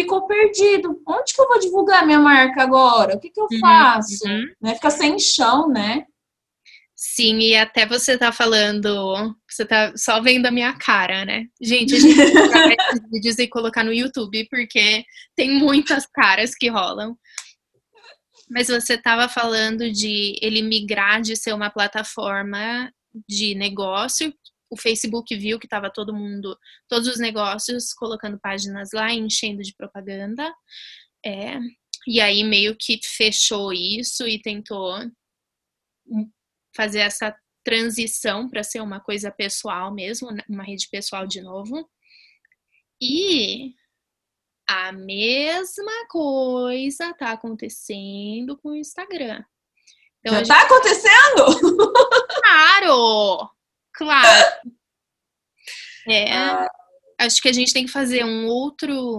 ficou 0.00 0.26
perdido. 0.26 1.02
Onde 1.06 1.34
que 1.34 1.40
eu 1.40 1.48
vou 1.48 1.58
divulgar 1.58 2.06
minha 2.06 2.20
marca 2.20 2.62
agora? 2.62 3.16
O 3.16 3.20
que, 3.20 3.30
que 3.30 3.40
eu 3.40 3.48
uhum, 3.50 3.58
faço? 3.58 4.26
Uhum. 4.26 4.46
Né? 4.62 4.74
Fica 4.76 4.90
sem 4.90 5.18
chão, 5.18 5.68
né? 5.68 6.04
Sim, 6.94 7.38
e 7.38 7.56
até 7.56 7.86
você 7.86 8.18
tá 8.18 8.32
falando, 8.32 9.34
você 9.48 9.64
tá 9.64 9.92
só 9.96 10.20
vendo 10.20 10.46
a 10.46 10.50
minha 10.50 10.72
cara, 10.74 11.24
né? 11.24 11.44
Gente, 11.60 11.94
a 11.94 11.98
gente 11.98 12.14
vai 12.14 12.74
esses 12.78 13.10
vídeos 13.10 13.38
e 13.38 13.48
colocar 13.48 13.84
no 13.84 13.92
YouTube, 13.92 14.48
porque 14.50 15.04
tem 15.36 15.58
muitas 15.58 16.06
caras 16.06 16.54
que 16.54 16.68
rolam. 16.68 17.16
Mas 18.50 18.68
você 18.68 18.96
tava 18.96 19.28
falando 19.28 19.90
de 19.92 20.36
ele 20.40 20.62
migrar 20.62 21.20
de 21.20 21.36
ser 21.36 21.52
uma 21.52 21.70
plataforma 21.70 22.90
de 23.28 23.54
negócio 23.54 24.32
o 24.70 24.76
Facebook 24.76 25.36
viu 25.36 25.58
que 25.58 25.66
estava 25.66 25.90
todo 25.90 26.14
mundo, 26.14 26.58
todos 26.88 27.08
os 27.08 27.18
negócios 27.18 27.92
colocando 27.92 28.38
páginas 28.38 28.90
lá, 28.92 29.12
enchendo 29.12 29.62
de 29.62 29.74
propaganda. 29.74 30.54
É, 31.24 31.58
e 32.06 32.20
aí 32.20 32.44
meio 32.44 32.76
que 32.76 33.00
fechou 33.02 33.72
isso 33.72 34.26
e 34.26 34.40
tentou 34.40 34.98
fazer 36.74 37.00
essa 37.00 37.34
transição 37.64 38.48
para 38.48 38.62
ser 38.62 38.80
uma 38.80 39.00
coisa 39.00 39.30
pessoal 39.30 39.92
mesmo, 39.92 40.30
né, 40.30 40.42
uma 40.48 40.62
rede 40.62 40.88
pessoal 40.88 41.26
de 41.26 41.40
novo. 41.40 41.88
E 43.00 43.74
a 44.66 44.92
mesma 44.92 46.06
coisa 46.08 47.14
tá 47.14 47.32
acontecendo 47.32 48.56
com 48.58 48.70
o 48.70 48.76
Instagram. 48.76 49.44
Então, 50.20 50.32
Já 50.32 50.38
gente... 50.38 50.48
tá 50.48 50.62
acontecendo? 50.62 51.92
Claro! 52.42 53.57
Claro. 53.98 54.70
É, 56.08 56.32
ah. 56.32 56.70
Acho 57.18 57.42
que 57.42 57.48
a 57.48 57.52
gente 57.52 57.72
tem 57.72 57.84
que 57.84 57.90
fazer 57.90 58.24
um 58.24 58.46
outro 58.46 59.18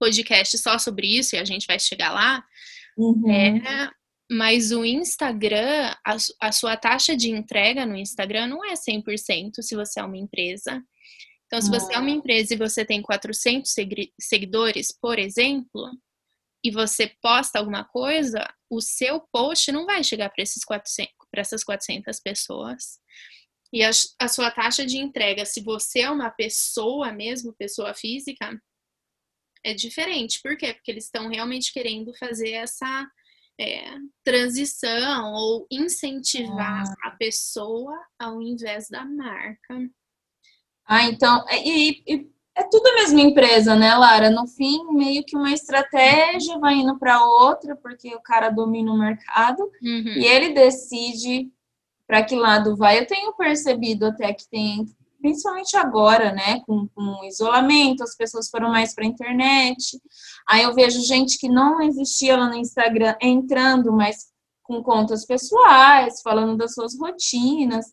podcast 0.00 0.56
só 0.56 0.78
sobre 0.78 1.06
isso 1.06 1.36
e 1.36 1.38
a 1.38 1.44
gente 1.44 1.66
vai 1.66 1.78
chegar 1.78 2.10
lá. 2.10 2.42
Uhum. 2.96 3.30
É, 3.30 3.90
mas 4.30 4.72
o 4.72 4.84
Instagram, 4.84 5.94
a, 6.04 6.16
a, 6.40 6.50
sua 6.50 6.78
taxa 6.78 7.14
de 7.14 7.30
entrega 7.30 7.84
no 7.84 7.94
Instagram 7.94 8.46
não 8.46 8.64
é 8.64 8.72
100% 8.72 9.60
se 9.60 9.76
você 9.76 10.00
é 10.00 10.04
uma 10.04 10.16
empresa. 10.16 10.82
Então, 11.46 11.60
se 11.60 11.70
você 11.70 11.94
é 11.94 11.98
uma 11.98 12.10
empresa 12.10 12.54
e 12.54 12.58
você 12.58 12.84
tem 12.84 13.02
400 13.02 13.72
seguidores, 14.18 14.90
por 14.90 15.18
exemplo, 15.18 15.90
e 16.64 16.70
você 16.70 17.12
posta 17.20 17.58
alguma 17.58 17.84
coisa, 17.84 18.48
o 18.70 18.80
seu 18.80 19.20
post 19.20 19.70
não 19.70 19.84
vai 19.84 20.02
chegar 20.02 20.30
para 20.30 20.42
essas 20.42 21.62
400 21.62 22.18
pessoas. 22.20 22.98
E 23.74 23.82
a, 23.82 23.90
a 24.20 24.28
sua 24.28 24.52
taxa 24.52 24.86
de 24.86 24.98
entrega, 24.98 25.44
se 25.44 25.60
você 25.60 26.02
é 26.02 26.10
uma 26.10 26.30
pessoa 26.30 27.10
mesmo, 27.10 27.52
pessoa 27.52 27.92
física, 27.92 28.56
é 29.64 29.74
diferente. 29.74 30.40
Por 30.40 30.56
quê? 30.56 30.72
Porque 30.72 30.92
eles 30.92 31.06
estão 31.06 31.28
realmente 31.28 31.72
querendo 31.72 32.14
fazer 32.14 32.52
essa 32.52 33.04
é, 33.60 33.96
transição 34.22 35.32
ou 35.32 35.66
incentivar 35.68 36.84
ah. 36.84 37.08
a 37.08 37.10
pessoa 37.16 38.00
ao 38.16 38.40
invés 38.40 38.88
da 38.88 39.04
marca. 39.04 39.90
Ah, 40.86 41.06
então, 41.06 41.44
é, 41.48 41.66
e, 41.66 42.00
e, 42.06 42.30
é 42.54 42.62
tudo 42.70 42.86
a 42.86 42.94
mesma 42.94 43.22
empresa, 43.22 43.74
né, 43.74 43.92
Lara? 43.96 44.30
No 44.30 44.46
fim, 44.46 44.84
meio 44.92 45.24
que 45.24 45.36
uma 45.36 45.50
estratégia 45.50 46.60
vai 46.60 46.74
indo 46.74 46.96
para 46.96 47.24
outra, 47.24 47.74
porque 47.74 48.14
o 48.14 48.22
cara 48.22 48.50
domina 48.50 48.92
o 48.92 48.98
mercado 48.98 49.62
uhum. 49.82 50.14
e 50.16 50.24
ele 50.24 50.50
decide 50.50 51.50
para 52.06 52.22
que 52.24 52.36
lado 52.36 52.76
vai. 52.76 52.98
Eu 52.98 53.06
tenho 53.06 53.32
percebido 53.34 54.06
até 54.06 54.32
que 54.32 54.48
tem, 54.48 54.84
principalmente 55.20 55.76
agora, 55.76 56.32
né, 56.32 56.60
com, 56.66 56.88
com 56.94 57.24
isolamento, 57.24 58.02
as 58.02 58.16
pessoas 58.16 58.48
foram 58.48 58.70
mais 58.70 58.94
para 58.94 59.04
a 59.04 59.08
internet. 59.08 60.00
Aí 60.48 60.62
eu 60.62 60.74
vejo 60.74 61.00
gente 61.00 61.38
que 61.38 61.48
não 61.48 61.80
existia 61.80 62.36
lá 62.36 62.48
no 62.48 62.56
Instagram 62.56 63.14
entrando, 63.20 63.92
mas 63.92 64.32
com 64.62 64.82
contas 64.82 65.26
pessoais, 65.26 66.20
falando 66.22 66.56
das 66.56 66.74
suas 66.74 66.98
rotinas 66.98 67.86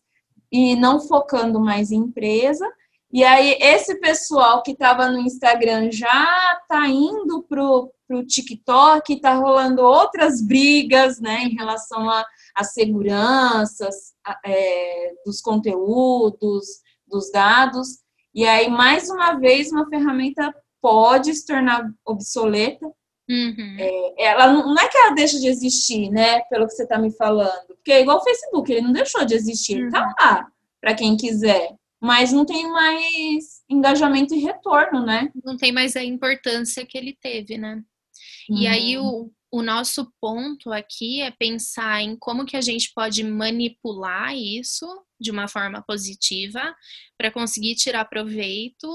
e 0.52 0.76
não 0.76 1.00
focando 1.00 1.60
mais 1.60 1.92
em 1.92 1.98
empresa. 1.98 2.66
E 3.14 3.26
aí, 3.26 3.58
esse 3.60 3.96
pessoal 3.96 4.64
que 4.64 4.72
estava 4.72 5.10
no 5.10 5.20
Instagram 5.20 5.92
já 5.92 6.58
está 6.62 6.88
indo 6.88 7.44
pro, 7.44 7.92
pro 8.08 8.26
TikTok, 8.26 9.14
está 9.14 9.34
rolando 9.34 9.82
outras 9.82 10.42
brigas, 10.42 11.20
né, 11.20 11.44
em 11.44 11.56
relação 11.56 12.10
a 12.10 12.26
as 12.56 12.74
seguranças 12.74 14.14
é, 14.46 15.14
dos 15.26 15.42
conteúdos, 15.42 16.66
dos 17.08 17.32
dados. 17.32 18.00
E 18.34 18.46
aí, 18.46 18.70
mais 18.70 19.10
uma 19.10 19.34
vez, 19.34 19.72
uma 19.72 19.88
ferramenta 19.90 20.54
pode 20.82 21.34
se 21.34 21.46
tornar 21.46 21.90
obsoleta. 22.06 22.86
Uhum. 23.30 23.78
É, 23.80 24.26
ela 24.26 24.52
não, 24.52 24.74
não, 24.74 24.82
é 24.82 24.88
que 24.88 24.98
ela 24.98 25.14
deixa 25.14 25.40
de 25.40 25.48
existir, 25.48 26.10
né? 26.10 26.42
Pelo 26.42 26.66
que 26.66 26.74
você 26.74 26.84
está 26.84 26.98
me 26.98 27.12
falando. 27.12 27.68
Porque 27.68 27.92
é 27.92 28.02
igual 28.02 28.18
o 28.18 28.24
Facebook, 28.24 28.72
ele 28.72 28.82
não 28.82 28.92
deixou 28.92 29.24
de 29.26 29.36
existir, 29.36 29.78
uhum. 29.78 29.84
ele 29.84 29.92
tá 29.92 30.02
uhum. 30.02 30.14
lá 30.20 30.48
para 30.82 30.96
quem 30.96 31.16
quiser. 31.16 31.76
Mas 32.02 32.34
não 32.34 32.46
tem 32.46 32.68
mais 32.68 33.62
engajamento 33.70 34.34
e 34.34 34.40
retorno, 34.40 35.06
né? 35.06 35.32
Não 35.44 35.56
tem 35.56 35.72
mais 35.72 35.96
a 35.96 36.04
importância 36.04 36.86
que 36.86 36.98
ele 36.98 37.16
teve, 37.22 37.58
né? 37.58 37.84
Uhum. 38.50 38.58
E 38.58 38.68
aí 38.68 38.98
o, 38.98 39.30
o 39.52 39.62
nosso 39.62 40.12
ponto 40.22 40.72
aqui 40.72 41.22
é 41.22 41.30
pensar 41.30 42.02
em 42.02 42.16
como 42.16 42.46
que 42.46 42.56
a 42.56 42.62
gente 42.62 42.92
pode 42.96 43.22
manipular 43.24 44.36
isso 44.36 44.88
de 45.20 45.30
uma 45.30 45.48
forma 45.48 45.84
positiva 45.84 46.74
para 47.18 47.30
conseguir 47.30 47.76
tirar 47.76 48.06
proveito, 48.06 48.88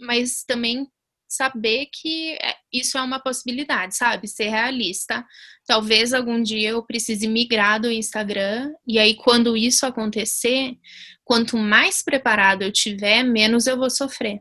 mas 0.00 0.44
também 0.44 0.88
saber 1.28 1.86
que 1.92 2.34
é, 2.34 2.56
isso 2.72 2.96
é 2.96 3.02
uma 3.02 3.20
possibilidade, 3.20 3.96
sabe? 3.96 4.28
Ser 4.28 4.48
realista. 4.48 5.26
Talvez 5.66 6.14
algum 6.14 6.40
dia 6.42 6.70
eu 6.70 6.82
precise 6.82 7.26
migrar 7.28 7.80
do 7.80 7.90
Instagram, 7.90 8.72
e 8.86 8.98
aí 8.98 9.14
quando 9.14 9.56
isso 9.56 9.84
acontecer, 9.84 10.78
quanto 11.24 11.58
mais 11.58 12.02
preparado 12.02 12.62
eu 12.62 12.72
tiver, 12.72 13.22
menos 13.24 13.66
eu 13.66 13.76
vou 13.76 13.90
sofrer. 13.90 14.40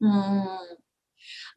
Hum. 0.00 0.75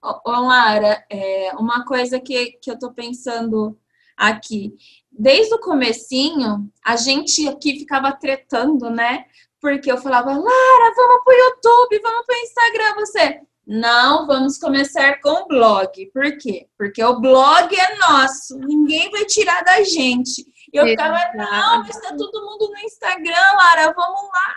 Ô, 0.01 0.31
Lara, 0.31 1.03
é, 1.09 1.51
uma 1.57 1.85
coisa 1.85 2.19
que, 2.19 2.53
que 2.61 2.71
eu 2.71 2.79
tô 2.79 2.93
pensando 2.93 3.77
aqui. 4.15 4.73
Desde 5.11 5.53
o 5.53 5.59
comecinho, 5.59 6.71
a 6.83 6.95
gente 6.95 7.47
aqui 7.47 7.79
ficava 7.79 8.11
tretando, 8.13 8.89
né? 8.89 9.25
Porque 9.59 9.91
eu 9.91 9.97
falava, 9.97 10.31
Lara, 10.31 10.93
vamos 10.95 11.23
pro 11.23 11.33
YouTube, 11.33 12.01
vamos 12.01 12.25
pro 12.25 12.35
Instagram, 12.37 12.95
você. 12.95 13.41
Não, 13.67 14.25
vamos 14.25 14.57
começar 14.57 15.19
com 15.21 15.29
o 15.29 15.47
blog. 15.47 16.05
Por 16.07 16.37
quê? 16.37 16.67
Porque 16.77 17.03
o 17.03 17.19
blog 17.19 17.75
é 17.75 17.97
nosso, 17.97 18.57
ninguém 18.57 19.11
vai 19.11 19.25
tirar 19.25 19.63
da 19.63 19.83
gente. 19.83 20.45
E 20.73 20.77
eu 20.77 20.85
ficava, 20.85 21.19
não, 21.35 21.83
mas 21.83 21.99
tá 21.99 22.15
todo 22.15 22.45
mundo 22.45 22.71
no 22.71 22.79
Instagram, 22.79 23.35
Lara, 23.57 23.93
vamos 23.93 24.21
lá. 24.21 24.55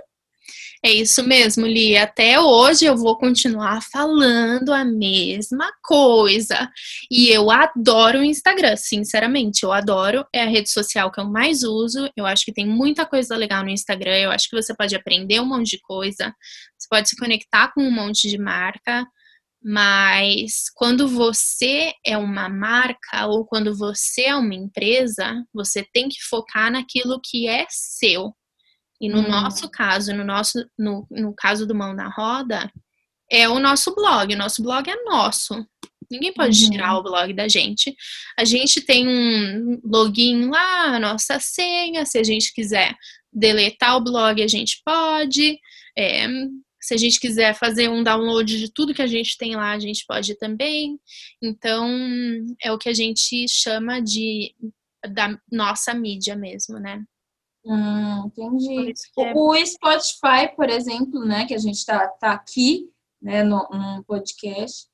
É 0.84 0.90
isso 0.90 1.26
mesmo, 1.26 1.66
Li. 1.66 1.96
Até 1.96 2.38
hoje 2.38 2.84
eu 2.84 2.96
vou 2.96 3.16
continuar 3.16 3.80
falando 3.82 4.72
a 4.72 4.84
mesma 4.84 5.72
coisa. 5.82 6.70
E 7.10 7.28
eu 7.28 7.50
adoro 7.50 8.20
o 8.20 8.24
Instagram, 8.24 8.76
sinceramente. 8.76 9.64
Eu 9.64 9.72
adoro. 9.72 10.24
É 10.32 10.42
a 10.42 10.48
rede 10.48 10.70
social 10.70 11.10
que 11.10 11.20
eu 11.20 11.24
mais 11.24 11.62
uso. 11.62 12.10
Eu 12.16 12.26
acho 12.26 12.44
que 12.44 12.52
tem 12.52 12.66
muita 12.66 13.06
coisa 13.06 13.36
legal 13.36 13.64
no 13.64 13.70
Instagram. 13.70 14.16
Eu 14.16 14.30
acho 14.30 14.48
que 14.48 14.56
você 14.56 14.74
pode 14.74 14.94
aprender 14.94 15.40
um 15.40 15.46
monte 15.46 15.70
de 15.70 15.80
coisa. 15.80 16.34
Você 16.78 16.86
pode 16.88 17.08
se 17.08 17.16
conectar 17.16 17.72
com 17.72 17.82
um 17.82 17.90
monte 17.90 18.28
de 18.28 18.38
marca. 18.38 19.06
Mas 19.62 20.70
quando 20.74 21.08
você 21.08 21.92
é 22.04 22.16
uma 22.16 22.48
marca 22.48 23.26
ou 23.26 23.44
quando 23.44 23.76
você 23.76 24.26
é 24.26 24.36
uma 24.36 24.54
empresa, 24.54 25.42
você 25.52 25.84
tem 25.92 26.08
que 26.08 26.22
focar 26.28 26.70
naquilo 26.70 27.20
que 27.20 27.48
é 27.48 27.66
seu. 27.68 28.32
E 29.00 29.08
no 29.08 29.20
hum. 29.20 29.28
nosso 29.28 29.68
caso, 29.68 30.14
no 30.14 30.24
nosso 30.24 30.64
no, 30.78 31.06
no 31.10 31.34
caso 31.34 31.66
do 31.66 31.74
Mão 31.74 31.94
na 31.94 32.08
Roda, 32.08 32.70
é 33.30 33.48
o 33.48 33.58
nosso 33.58 33.94
blog. 33.94 34.34
O 34.34 34.38
nosso 34.38 34.62
blog 34.62 34.88
é 34.88 35.04
nosso. 35.04 35.66
Ninguém 36.10 36.32
pode 36.32 36.64
uhum. 36.64 36.70
tirar 36.70 36.96
o 36.96 37.02
blog 37.02 37.32
da 37.32 37.48
gente. 37.48 37.94
A 38.38 38.44
gente 38.44 38.80
tem 38.80 39.06
um 39.08 39.80
login 39.84 40.48
lá, 40.48 40.96
a 40.96 41.00
nossa 41.00 41.40
senha. 41.40 42.04
Se 42.06 42.18
a 42.18 42.22
gente 42.22 42.52
quiser 42.52 42.94
deletar 43.32 43.96
o 43.96 44.04
blog, 44.04 44.42
a 44.42 44.46
gente 44.46 44.80
pode. 44.84 45.58
É, 45.98 46.26
se 46.80 46.94
a 46.94 46.96
gente 46.96 47.18
quiser 47.18 47.54
fazer 47.54 47.88
um 47.88 48.04
download 48.04 48.58
de 48.58 48.72
tudo 48.72 48.94
que 48.94 49.02
a 49.02 49.06
gente 49.08 49.36
tem 49.36 49.56
lá, 49.56 49.72
a 49.72 49.78
gente 49.78 50.04
pode 50.06 50.38
também. 50.38 50.98
Então, 51.42 51.90
é 52.62 52.70
o 52.70 52.78
que 52.78 52.88
a 52.88 52.94
gente 52.94 53.46
chama 53.48 54.00
de 54.00 54.54
da 55.12 55.38
nossa 55.50 55.94
mídia 55.94 56.34
mesmo, 56.36 56.78
né? 56.78 57.02
Hum, 57.66 58.26
entendi. 58.26 58.94
É... 59.18 59.32
O 59.34 59.54
Spotify, 59.66 60.54
por 60.54 60.70
exemplo, 60.70 61.24
né, 61.24 61.46
que 61.46 61.54
a 61.54 61.58
gente 61.58 61.76
está 61.76 62.06
tá 62.06 62.32
aqui, 62.32 62.88
né, 63.20 63.42
no, 63.42 63.68
num 63.72 64.02
podcast, 64.04 64.86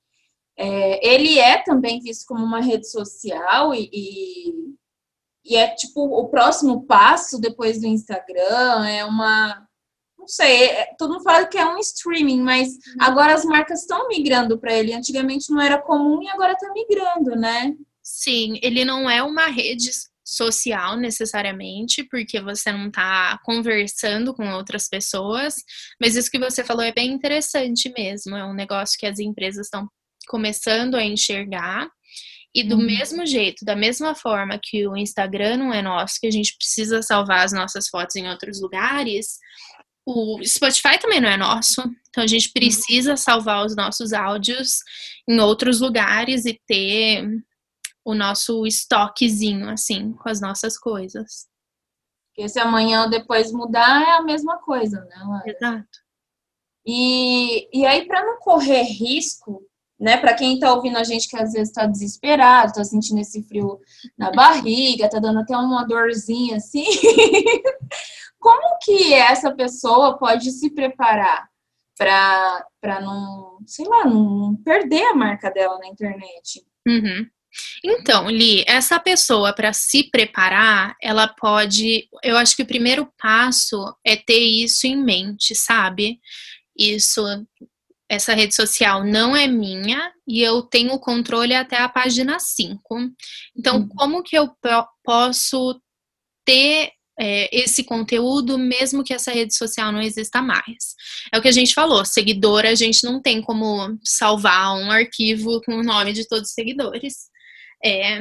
é, 0.56 1.06
ele 1.06 1.38
é 1.38 1.62
também 1.62 2.00
visto 2.00 2.26
como 2.26 2.44
uma 2.44 2.60
rede 2.60 2.90
social 2.90 3.74
e, 3.74 3.90
e, 3.92 4.52
e, 5.44 5.56
é 5.56 5.74
tipo 5.74 6.02
o 6.02 6.28
próximo 6.28 6.86
passo 6.86 7.38
depois 7.38 7.80
do 7.80 7.86
Instagram, 7.86 8.86
é 8.86 9.04
uma. 9.04 9.66
Não 10.18 10.28
sei, 10.28 10.66
é, 10.66 10.94
todo 10.96 11.14
mundo 11.14 11.24
fala 11.24 11.46
que 11.46 11.58
é 11.58 11.66
um 11.66 11.78
streaming, 11.78 12.40
mas 12.40 12.68
uhum. 12.68 12.78
agora 13.00 13.34
as 13.34 13.44
marcas 13.44 13.80
estão 13.80 14.08
migrando 14.08 14.58
para 14.58 14.72
ele. 14.72 14.94
Antigamente 14.94 15.50
não 15.50 15.60
era 15.60 15.82
comum 15.82 16.22
e 16.22 16.28
agora 16.28 16.52
está 16.52 16.72
migrando, 16.72 17.34
né? 17.34 17.74
Sim, 18.02 18.58
ele 18.62 18.84
não 18.84 19.10
é 19.10 19.22
uma 19.22 19.46
rede 19.46 19.90
social 20.32 20.96
necessariamente, 20.96 22.04
porque 22.04 22.40
você 22.40 22.72
não 22.72 22.88
está 22.88 23.38
conversando 23.44 24.32
com 24.32 24.50
outras 24.52 24.88
pessoas, 24.88 25.56
mas 26.00 26.16
isso 26.16 26.30
que 26.30 26.38
você 26.38 26.64
falou 26.64 26.82
é 26.82 26.92
bem 26.92 27.12
interessante 27.12 27.92
mesmo. 27.96 28.34
É 28.34 28.44
um 28.44 28.54
negócio 28.54 28.96
que 28.98 29.06
as 29.06 29.18
empresas 29.18 29.66
estão 29.66 29.86
começando 30.26 30.94
a 30.94 31.04
enxergar. 31.04 31.88
E 32.54 32.62
do 32.62 32.76
uhum. 32.76 32.84
mesmo 32.84 33.26
jeito, 33.26 33.64
da 33.64 33.74
mesma 33.74 34.14
forma 34.14 34.60
que 34.62 34.86
o 34.86 34.94
Instagram 34.94 35.56
não 35.56 35.72
é 35.72 35.80
nosso, 35.80 36.20
que 36.20 36.26
a 36.26 36.30
gente 36.30 36.54
precisa 36.56 37.02
salvar 37.02 37.44
as 37.44 37.52
nossas 37.52 37.88
fotos 37.88 38.16
em 38.16 38.28
outros 38.28 38.60
lugares, 38.60 39.38
o 40.06 40.38
Spotify 40.44 40.98
também 41.00 41.20
não 41.20 41.28
é 41.28 41.36
nosso. 41.36 41.82
Então 42.10 42.24
a 42.24 42.26
gente 42.26 42.46
uhum. 42.46 42.52
precisa 42.52 43.16
salvar 43.16 43.64
os 43.64 43.74
nossos 43.74 44.12
áudios 44.12 44.80
em 45.28 45.40
outros 45.40 45.80
lugares 45.80 46.44
e 46.44 46.58
ter 46.66 47.26
o 48.04 48.14
nosso 48.14 48.66
estoquezinho, 48.66 49.68
assim, 49.68 50.12
com 50.12 50.28
as 50.28 50.40
nossas 50.40 50.78
coisas. 50.78 51.48
Porque 52.28 52.48
se 52.48 52.58
amanhã 52.58 53.04
ou 53.04 53.10
depois 53.10 53.52
mudar, 53.52 54.02
é 54.02 54.12
a 54.12 54.22
mesma 54.22 54.58
coisa, 54.58 55.00
né? 55.04 55.42
Exato. 55.46 56.02
E, 56.84 57.68
e 57.72 57.86
aí, 57.86 58.06
para 58.06 58.24
não 58.24 58.38
correr 58.38 58.82
risco, 58.82 59.62
né, 60.00 60.16
para 60.16 60.34
quem 60.34 60.54
está 60.54 60.74
ouvindo 60.74 60.98
a 60.98 61.04
gente 61.04 61.28
que 61.28 61.36
às 61.36 61.52
vezes 61.52 61.68
está 61.68 61.86
desesperado, 61.86 62.70
está 62.70 62.82
sentindo 62.82 63.20
esse 63.20 63.42
frio 63.44 63.80
na 64.18 64.32
barriga, 64.32 65.06
está 65.06 65.20
dando 65.20 65.38
até 65.38 65.56
uma 65.56 65.86
dorzinha 65.86 66.56
assim, 66.56 66.84
como 68.40 68.78
que 68.82 69.14
essa 69.14 69.54
pessoa 69.54 70.18
pode 70.18 70.50
se 70.50 70.70
preparar 70.70 71.48
para 71.96 73.00
não, 73.00 73.58
sei 73.64 73.86
lá, 73.86 74.04
não 74.04 74.56
perder 74.56 75.04
a 75.04 75.14
marca 75.14 75.50
dela 75.52 75.78
na 75.78 75.86
internet? 75.86 76.66
Uhum. 76.84 77.30
Então, 77.84 78.30
Li, 78.30 78.64
essa 78.66 78.98
pessoa 78.98 79.52
para 79.52 79.72
se 79.72 80.10
preparar, 80.10 80.96
ela 81.00 81.28
pode. 81.28 82.08
Eu 82.22 82.36
acho 82.36 82.56
que 82.56 82.62
o 82.62 82.66
primeiro 82.66 83.10
passo 83.18 83.94
é 84.04 84.16
ter 84.16 84.40
isso 84.40 84.86
em 84.86 84.96
mente, 84.96 85.54
sabe? 85.54 86.18
Isso, 86.76 87.22
essa 88.08 88.34
rede 88.34 88.54
social 88.54 89.04
não 89.04 89.36
é 89.36 89.46
minha 89.46 90.12
e 90.26 90.42
eu 90.42 90.62
tenho 90.62 90.98
controle 90.98 91.54
até 91.54 91.78
a 91.78 91.88
página 91.88 92.38
5. 92.38 92.80
Então, 93.56 93.78
uhum. 93.78 93.88
como 93.88 94.22
que 94.22 94.36
eu 94.36 94.50
posso 95.04 95.80
ter 96.44 96.92
é, 97.18 97.48
esse 97.56 97.84
conteúdo, 97.84 98.58
mesmo 98.58 99.04
que 99.04 99.12
essa 99.12 99.30
rede 99.30 99.54
social 99.54 99.92
não 99.92 100.00
exista 100.00 100.40
mais. 100.40 100.94
É 101.32 101.38
o 101.38 101.42
que 101.42 101.48
a 101.48 101.52
gente 101.52 101.74
falou, 101.74 102.04
seguidor 102.04 102.64
a 102.64 102.74
gente 102.74 103.04
não 103.04 103.20
tem 103.20 103.40
como 103.40 103.98
salvar 104.02 104.74
um 104.76 104.90
arquivo 104.90 105.60
com 105.62 105.74
o 105.76 105.82
nome 105.82 106.12
de 106.12 106.26
todos 106.26 106.48
os 106.48 106.54
seguidores. 106.54 107.31
É, 107.84 108.20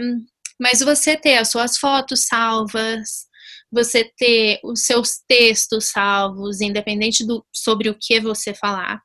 mas 0.60 0.80
você 0.80 1.18
ter 1.18 1.38
as 1.38 1.50
suas 1.50 1.78
fotos 1.78 2.26
salvas, 2.26 3.26
você 3.72 4.12
ter 4.18 4.60
os 4.64 4.82
seus 4.84 5.20
textos 5.28 5.86
salvos, 5.86 6.62
independente 6.62 7.26
do 7.26 7.46
sobre 7.54 7.90
o 7.90 7.98
que 8.00 8.20
você 8.20 8.54
falar, 8.54 9.02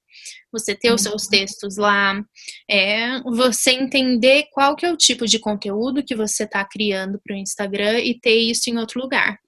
você 0.52 0.74
ter 0.74 0.92
os 0.92 1.02
seus 1.02 1.24
uhum. 1.24 1.30
textos 1.30 1.76
lá, 1.76 2.20
é, 2.68 3.20
você 3.22 3.70
entender 3.72 4.46
qual 4.52 4.74
que 4.74 4.84
é 4.84 4.92
o 4.92 4.96
tipo 4.96 5.26
de 5.26 5.38
conteúdo 5.38 6.04
que 6.04 6.14
você 6.14 6.44
está 6.44 6.64
criando 6.64 7.20
para 7.24 7.34
o 7.34 7.38
Instagram 7.38 8.00
e 8.00 8.18
ter 8.18 8.36
isso 8.36 8.68
em 8.68 8.78
outro 8.78 9.00
lugar. 9.00 9.38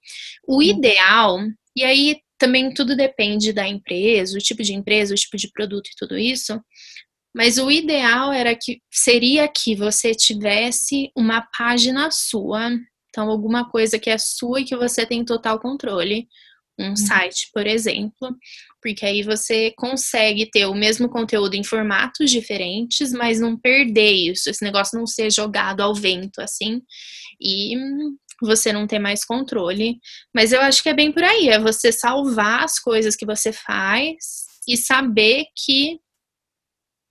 O 0.47 0.57
uhum. 0.57 0.61
ideal, 0.61 1.39
e 1.75 1.83
aí 1.83 2.17
também 2.37 2.73
tudo 2.73 2.95
depende 2.95 3.51
da 3.51 3.67
empresa, 3.67 4.37
o 4.37 4.41
tipo 4.41 4.63
de 4.63 4.73
empresa, 4.73 5.13
o 5.13 5.17
tipo 5.17 5.35
de 5.35 5.51
produto 5.51 5.87
e 5.87 5.95
tudo 5.97 6.17
isso, 6.17 6.59
mas 7.35 7.57
o 7.57 7.69
ideal 7.69 8.33
era 8.33 8.55
que 8.55 8.81
seria 8.91 9.47
que 9.47 9.75
você 9.75 10.13
tivesse 10.13 11.11
uma 11.15 11.47
página 11.57 12.09
sua, 12.11 12.71
então 13.09 13.29
alguma 13.29 13.69
coisa 13.69 13.99
que 13.99 14.09
é 14.09 14.17
sua 14.17 14.61
e 14.61 14.65
que 14.65 14.75
você 14.75 15.05
tem 15.05 15.23
total 15.23 15.59
controle, 15.59 16.27
um 16.79 16.89
uhum. 16.89 16.95
site, 16.95 17.49
por 17.53 17.67
exemplo, 17.67 18.35
porque 18.81 19.05
aí 19.05 19.21
você 19.21 19.71
consegue 19.77 20.49
ter 20.49 20.65
o 20.65 20.73
mesmo 20.73 21.09
conteúdo 21.09 21.55
em 21.55 21.63
formatos 21.63 22.31
diferentes, 22.31 23.11
mas 23.11 23.39
não 23.39 23.57
perder 23.57 24.11
isso, 24.11 24.49
esse 24.49 24.63
negócio 24.63 24.97
não 24.97 25.05
ser 25.05 25.29
jogado 25.31 25.81
ao 25.81 25.93
vento 25.93 26.39
assim, 26.39 26.81
e 27.41 27.75
você 28.41 28.71
não 28.71 28.87
ter 28.87 28.99
mais 28.99 29.25
controle. 29.25 29.99
Mas 30.33 30.53
eu 30.53 30.61
acho 30.61 30.81
que 30.81 30.89
é 30.89 30.93
bem 30.93 31.11
por 31.11 31.23
aí, 31.23 31.49
é 31.49 31.59
você 31.59 31.91
salvar 31.91 32.63
as 32.63 32.79
coisas 32.79 33.15
que 33.15 33.25
você 33.25 33.51
faz 33.51 34.15
e 34.67 34.77
saber 34.77 35.45
que 35.65 35.99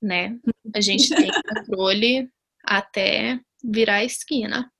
né? 0.00 0.38
A 0.74 0.80
gente 0.80 1.14
tem 1.14 1.30
controle 1.48 2.30
até 2.64 3.40
virar 3.62 3.96
a 3.96 4.04
esquina. 4.04 4.70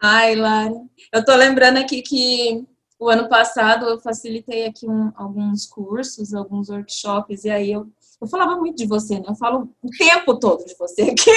Ai, 0.00 0.34
Lara, 0.34 0.74
eu 1.12 1.24
tô 1.24 1.34
lembrando 1.34 1.78
aqui 1.78 2.02
que 2.02 2.64
o 2.98 3.08
ano 3.08 3.28
passado 3.28 3.86
eu 3.86 4.00
facilitei 4.00 4.66
aqui 4.66 4.86
um, 4.86 5.12
alguns 5.16 5.66
cursos, 5.66 6.34
alguns 6.34 6.68
workshops, 6.68 7.44
e 7.44 7.50
aí 7.50 7.72
eu, 7.72 7.86
eu 8.20 8.26
falava 8.26 8.56
muito 8.56 8.76
de 8.76 8.86
você, 8.86 9.18
né? 9.18 9.26
Eu 9.28 9.34
falo 9.34 9.74
o 9.82 9.90
tempo 9.90 10.38
todo 10.38 10.64
de 10.64 10.74
você 10.76 11.02
aqui. 11.02 11.30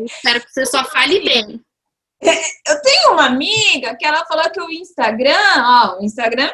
Espero 0.00 0.40
que 0.40 0.52
você 0.52 0.66
só 0.66 0.84
fale 0.84 1.20
bem. 1.20 1.60
Eu 2.20 2.82
tenho 2.82 3.12
uma 3.12 3.26
amiga 3.26 3.96
que 3.96 4.04
ela 4.04 4.24
falou 4.26 4.50
que 4.50 4.60
o 4.60 4.70
Instagram, 4.70 5.36
ó, 5.58 5.98
o 5.98 6.04
Instagram 6.04 6.50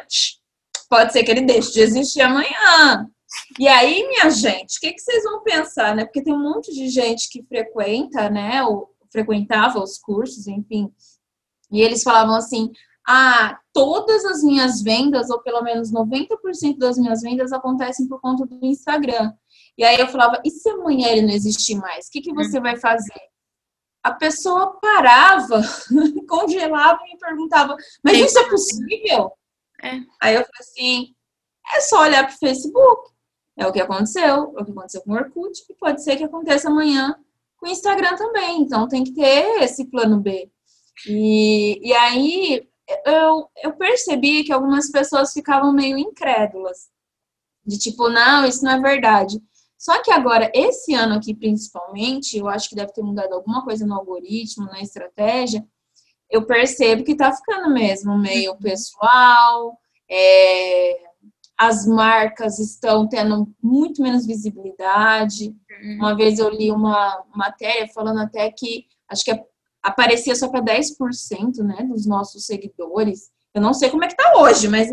pode 0.89 1.11
ser 1.11 1.23
que 1.23 1.31
ele 1.31 1.41
deixe 1.41 1.71
de 1.73 1.81
existir 1.81 2.21
amanhã. 2.21 3.09
E 3.59 3.67
aí, 3.67 4.07
minha 4.07 4.29
gente, 4.29 4.77
o 4.77 4.79
que, 4.81 4.93
que 4.93 5.01
vocês 5.01 5.23
vão 5.23 5.43
pensar, 5.43 5.95
né? 5.95 6.05
Porque 6.05 6.23
tem 6.23 6.33
um 6.33 6.41
monte 6.41 6.73
de 6.73 6.87
gente 6.89 7.29
que 7.29 7.43
frequenta, 7.43 8.29
né? 8.29 8.63
Ou 8.63 8.93
frequentava 9.11 9.81
os 9.81 9.97
cursos, 9.97 10.47
enfim. 10.47 10.91
E 11.71 11.81
eles 11.81 12.03
falavam 12.03 12.35
assim: 12.35 12.71
ah, 13.07 13.59
todas 13.71 14.25
as 14.25 14.43
minhas 14.43 14.81
vendas, 14.81 15.29
ou 15.29 15.41
pelo 15.41 15.61
menos 15.61 15.91
90% 15.91 16.77
das 16.77 16.97
minhas 16.97 17.21
vendas, 17.21 17.53
acontecem 17.53 18.07
por 18.07 18.19
conta 18.19 18.45
do 18.45 18.65
Instagram. 18.65 19.33
E 19.77 19.83
aí 19.83 19.99
eu 19.99 20.07
falava, 20.07 20.41
e 20.43 20.49
se 20.49 20.67
amanhã 20.69 21.09
ele 21.09 21.23
não 21.23 21.33
existir 21.33 21.75
mais? 21.75 22.07
O 22.07 22.11
que, 22.11 22.21
que 22.21 22.33
você 22.33 22.59
vai 22.59 22.77
fazer? 22.77 23.19
A 24.01 24.13
pessoa 24.13 24.79
parava, 24.79 25.61
congelava 26.29 26.99
e 27.05 27.13
me 27.13 27.19
perguntava, 27.19 27.75
mas 28.03 28.17
isso 28.17 28.39
é 28.39 28.49
possível? 28.49 29.31
É. 29.83 29.99
Aí 30.21 30.35
eu 30.35 30.41
falei 30.41 30.59
assim, 30.59 31.15
é 31.75 31.81
só 31.81 32.01
olhar 32.01 32.25
para 32.25 32.35
o 32.35 32.39
Facebook. 32.39 33.14
É 33.57 33.65
o 33.65 33.71
que 33.71 33.79
aconteceu, 33.79 34.53
é 34.57 34.61
o 34.61 34.65
que 34.65 34.71
aconteceu 34.71 35.01
com 35.01 35.11
o 35.11 35.15
Orkut, 35.15 35.63
e 35.69 35.73
pode 35.75 36.03
ser 36.03 36.17
que 36.17 36.23
aconteça 36.23 36.69
amanhã 36.69 37.15
com 37.57 37.67
o 37.67 37.69
Instagram 37.71 38.15
também. 38.15 38.61
Então 38.61 38.87
tem 38.87 39.03
que 39.03 39.13
ter 39.13 39.63
esse 39.63 39.85
plano 39.85 40.19
B. 40.19 40.49
E, 41.07 41.79
e 41.87 41.93
aí 41.93 42.67
eu, 43.05 43.49
eu 43.63 43.73
percebi 43.73 44.43
que 44.43 44.51
algumas 44.51 44.91
pessoas 44.91 45.33
ficavam 45.33 45.73
meio 45.73 45.97
incrédulas. 45.97 46.89
De 47.65 47.77
tipo, 47.77 48.09
não, 48.09 48.45
isso 48.45 48.63
não 48.63 48.71
é 48.71 48.79
verdade. 48.79 49.41
Só 49.77 50.01
que 50.01 50.11
agora, 50.11 50.51
esse 50.53 50.93
ano 50.93 51.15
aqui 51.15 51.33
principalmente, 51.33 52.37
eu 52.37 52.47
acho 52.47 52.69
que 52.69 52.75
deve 52.75 52.93
ter 52.93 53.01
mudado 53.01 53.33
alguma 53.33 53.63
coisa 53.63 53.85
no 53.85 53.95
algoritmo, 53.95 54.65
na 54.65 54.81
estratégia, 54.81 55.65
eu 56.29 56.45
percebo 56.45 57.03
que 57.03 57.15
tá 57.15 57.31
ficando 57.31 57.71
mesmo 57.71 58.17
meio 58.17 58.55
pessoal, 58.57 59.77
é, 60.09 61.04
as 61.57 61.85
marcas 61.85 62.59
estão 62.59 63.07
tendo 63.07 63.47
muito 63.61 64.01
menos 64.01 64.25
visibilidade. 64.25 65.55
Uhum. 65.81 65.95
Uma 65.95 66.15
vez 66.15 66.39
eu 66.39 66.49
li 66.49 66.71
uma 66.71 67.23
matéria 67.33 67.87
falando 67.87 68.19
até 68.19 68.51
que 68.51 68.85
acho 69.09 69.23
que 69.23 69.31
aparecia 69.81 70.35
só 70.35 70.49
para 70.49 70.61
10% 70.61 71.57
né, 71.59 71.83
dos 71.83 72.05
nossos 72.05 72.45
seguidores. 72.45 73.29
Eu 73.53 73.61
não 73.61 73.73
sei 73.73 73.89
como 73.89 74.03
é 74.03 74.07
que 74.09 74.17
tá 74.17 74.33
hoje, 74.35 74.67
mas. 74.67 74.89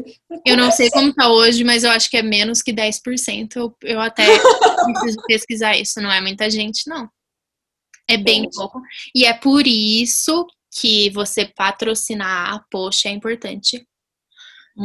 Eu 0.46 0.56
não 0.56 0.70
sei 0.70 0.88
como 0.90 1.12
tá 1.12 1.28
hoje, 1.28 1.64
mas 1.64 1.82
eu 1.82 1.90
acho 1.90 2.08
que 2.08 2.16
é 2.16 2.22
menos 2.22 2.62
que 2.62 2.72
10%. 2.72 3.56
Eu, 3.56 3.76
eu 3.82 4.00
até 4.00 4.24
preciso 4.84 5.18
pesquisar 5.26 5.76
isso. 5.76 6.00
Não 6.00 6.12
é 6.12 6.20
muita 6.20 6.48
gente, 6.48 6.88
não. 6.88 7.10
É 8.08 8.16
bem 8.16 8.40
Entendi. 8.40 8.56
pouco. 8.56 8.80
E 9.12 9.24
é 9.24 9.32
por 9.32 9.66
isso 9.66 10.46
que 10.70 11.10
você 11.10 11.44
patrocinar 11.44 12.54
a 12.54 12.64
post 12.70 13.08
é 13.08 13.10
importante. 13.10 13.84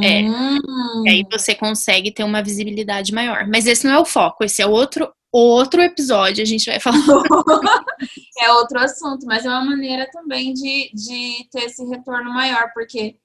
É. 0.03 0.21
Hum. 0.21 1.03
E 1.05 1.09
aí 1.09 1.23
você 1.31 1.55
consegue 1.55 2.11
ter 2.11 2.23
uma 2.23 2.43
visibilidade 2.43 3.13
maior. 3.13 3.47
Mas 3.47 3.65
esse 3.65 3.85
não 3.85 3.93
é 3.93 3.99
o 3.99 4.05
foco, 4.05 4.43
esse 4.43 4.61
é 4.61 4.67
outro 4.67 5.09
outro 5.31 5.81
episódio, 5.81 6.41
a 6.41 6.45
gente 6.45 6.65
vai 6.65 6.79
falar. 6.79 6.97
é 8.39 8.51
outro 8.53 8.79
assunto, 8.79 9.25
mas 9.25 9.45
é 9.45 9.49
uma 9.49 9.65
maneira 9.65 10.09
também 10.11 10.53
de, 10.53 10.89
de 10.93 11.47
ter 11.51 11.65
esse 11.65 11.83
retorno 11.85 12.33
maior, 12.33 12.71
porque 12.73 13.15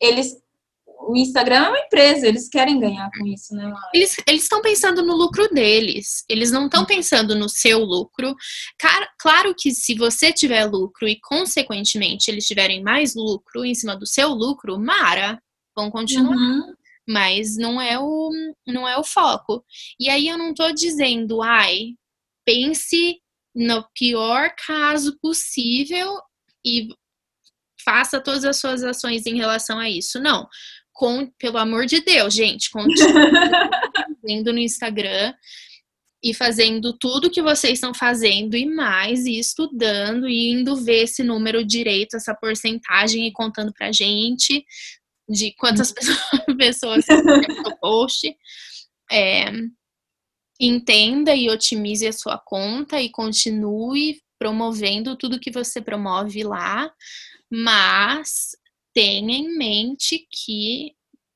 eles. 0.00 0.40
O 1.04 1.16
Instagram 1.16 1.56
é 1.56 1.68
uma 1.68 1.78
empresa, 1.80 2.28
eles 2.28 2.48
querem 2.48 2.78
ganhar 2.78 3.10
com 3.18 3.26
isso, 3.26 3.52
né? 3.56 3.72
Eles 3.92 4.16
estão 4.28 4.62
pensando 4.62 5.02
no 5.02 5.16
lucro 5.16 5.48
deles, 5.48 6.24
eles 6.28 6.52
não 6.52 6.66
estão 6.66 6.84
pensando 6.84 7.34
no 7.34 7.48
seu 7.48 7.80
lucro. 7.80 8.36
Claro 9.18 9.52
que 9.58 9.72
se 9.72 9.96
você 9.96 10.32
tiver 10.32 10.64
lucro 10.64 11.08
e, 11.08 11.18
consequentemente, 11.20 12.30
eles 12.30 12.46
tiverem 12.46 12.84
mais 12.84 13.16
lucro 13.16 13.64
em 13.64 13.74
cima 13.74 13.96
do 13.96 14.06
seu 14.06 14.28
lucro, 14.28 14.78
Mara, 14.78 15.42
vão 15.74 15.90
continuar. 15.90 16.36
Uhum. 16.36 16.74
Mas 17.08 17.56
não 17.56 17.80
é 17.80 17.98
o 17.98 18.30
não 18.66 18.88
é 18.88 18.96
o 18.96 19.04
foco. 19.04 19.64
E 19.98 20.08
aí 20.08 20.28
eu 20.28 20.38
não 20.38 20.54
tô 20.54 20.70
dizendo, 20.72 21.42
ai, 21.42 21.94
pense 22.44 23.20
no 23.54 23.84
pior 23.94 24.54
caso 24.66 25.18
possível 25.20 26.18
e 26.64 26.88
faça 27.84 28.20
todas 28.20 28.44
as 28.44 28.58
suas 28.58 28.82
ações 28.82 29.26
em 29.26 29.36
relação 29.36 29.78
a 29.78 29.90
isso. 29.90 30.20
Não. 30.20 30.48
Com, 30.92 31.30
pelo 31.38 31.58
amor 31.58 31.86
de 31.86 32.00
Deus, 32.00 32.34
gente, 32.34 32.70
continue 32.70 33.02
indo 34.28 34.52
no 34.52 34.58
Instagram 34.58 35.34
e 36.22 36.32
fazendo 36.32 36.92
tudo 36.92 37.30
que 37.30 37.42
vocês 37.42 37.74
estão 37.74 37.92
fazendo 37.92 38.56
e 38.56 38.64
mais, 38.64 39.26
e 39.26 39.38
estudando 39.38 40.28
e 40.28 40.50
indo 40.50 40.76
ver 40.76 41.04
esse 41.04 41.24
número 41.24 41.64
direito, 41.64 42.14
essa 42.14 42.34
porcentagem 42.34 43.26
e 43.26 43.32
contando 43.32 43.72
pra 43.72 43.90
gente 43.90 44.64
de 45.32 45.52
quantas 45.56 45.90
uhum. 45.90 46.56
pessoas 46.56 47.04
no 47.64 47.78
post. 47.78 48.36
É, 49.10 49.50
entenda 50.60 51.34
e 51.34 51.50
otimize 51.50 52.06
a 52.06 52.12
sua 52.12 52.38
conta 52.38 53.00
e 53.00 53.10
continue 53.10 54.20
promovendo 54.38 55.16
tudo 55.16 55.40
que 55.40 55.50
você 55.50 55.80
promove 55.80 56.42
lá, 56.42 56.92
mas 57.50 58.50
tenha 58.94 59.36
em 59.36 59.56
mente 59.56 60.26
que 60.30 60.92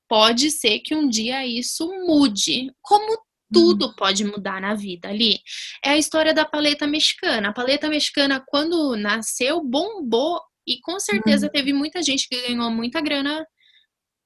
pode 0.09 0.51
ser 0.51 0.81
que 0.81 0.95
um 0.95 1.09
dia 1.09 1.47
isso 1.47 1.89
mude, 2.07 2.73
como 2.83 3.19
tudo 3.53 3.87
uhum. 3.87 3.95
pode 3.95 4.25
mudar 4.25 4.61
na 4.61 4.75
vida 4.75 5.09
ali. 5.09 5.39
É 5.85 5.91
a 5.91 5.97
história 5.97 6.35
da 6.35 6.45
paleta 6.45 6.87
mexicana. 6.87 7.49
A 7.49 7.53
paleta 7.53 7.89
mexicana, 7.89 8.43
quando 8.47 8.97
nasceu, 8.97 9.63
bombou 9.63 10.41
e 10.67 10.81
com 10.81 10.99
certeza 10.99 11.47
uhum. 11.47 11.53
teve 11.53 11.73
muita 11.73 12.03
gente 12.03 12.29
que 12.29 12.49
ganhou 12.49 12.71
muita 12.71 13.01
grana 13.01 13.47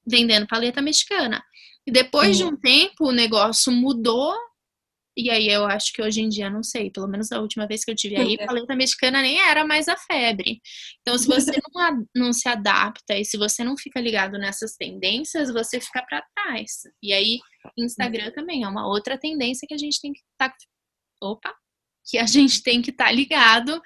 vendendo 0.06 0.46
paleta 0.46 0.80
mexicana. 0.82 1.42
E 1.86 1.92
depois 1.92 2.36
de 2.36 2.44
um 2.44 2.56
tempo 2.56 3.08
o 3.08 3.12
negócio 3.12 3.72
mudou. 3.72 4.34
E 5.16 5.28
aí 5.28 5.48
eu 5.48 5.66
acho 5.66 5.92
que 5.92 6.00
hoje 6.00 6.20
em 6.20 6.28
dia, 6.28 6.48
não 6.48 6.62
sei, 6.62 6.90
pelo 6.90 7.08
menos 7.08 7.32
a 7.32 7.40
última 7.40 7.66
vez 7.66 7.84
que 7.84 7.90
eu 7.90 7.96
tive 7.96 8.16
aí, 8.16 8.36
uhum. 8.38 8.46
paleta 8.46 8.76
mexicana 8.76 9.20
nem 9.20 9.40
era 9.40 9.66
mais 9.66 9.88
a 9.88 9.96
febre. 9.96 10.60
Então, 11.00 11.18
se 11.18 11.26
você 11.26 11.50
não, 11.74 12.06
não 12.14 12.32
se 12.32 12.48
adapta 12.48 13.18
e 13.18 13.24
se 13.24 13.36
você 13.36 13.64
não 13.64 13.76
fica 13.76 14.00
ligado 14.00 14.38
nessas 14.38 14.76
tendências, 14.76 15.52
você 15.52 15.80
fica 15.80 16.02
para 16.08 16.24
trás. 16.34 16.82
E 17.02 17.12
aí, 17.12 17.38
Instagram 17.76 18.26
uhum. 18.26 18.32
também 18.32 18.62
é 18.62 18.68
uma 18.68 18.86
outra 18.86 19.18
tendência 19.18 19.66
que 19.66 19.74
a 19.74 19.78
gente 19.78 20.00
tem 20.00 20.12
que 20.12 20.20
estar. 20.20 20.50
Tá... 20.50 20.56
Opa! 21.22 21.54
Que 22.04 22.18
a 22.18 22.26
gente 22.26 22.62
tem 22.62 22.82
que 22.82 22.90
estar 22.90 23.06
tá 23.06 23.12
ligado 23.12 23.80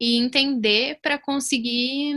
e 0.00 0.16
entender 0.16 0.98
para 1.02 1.18
conseguir 1.18 2.14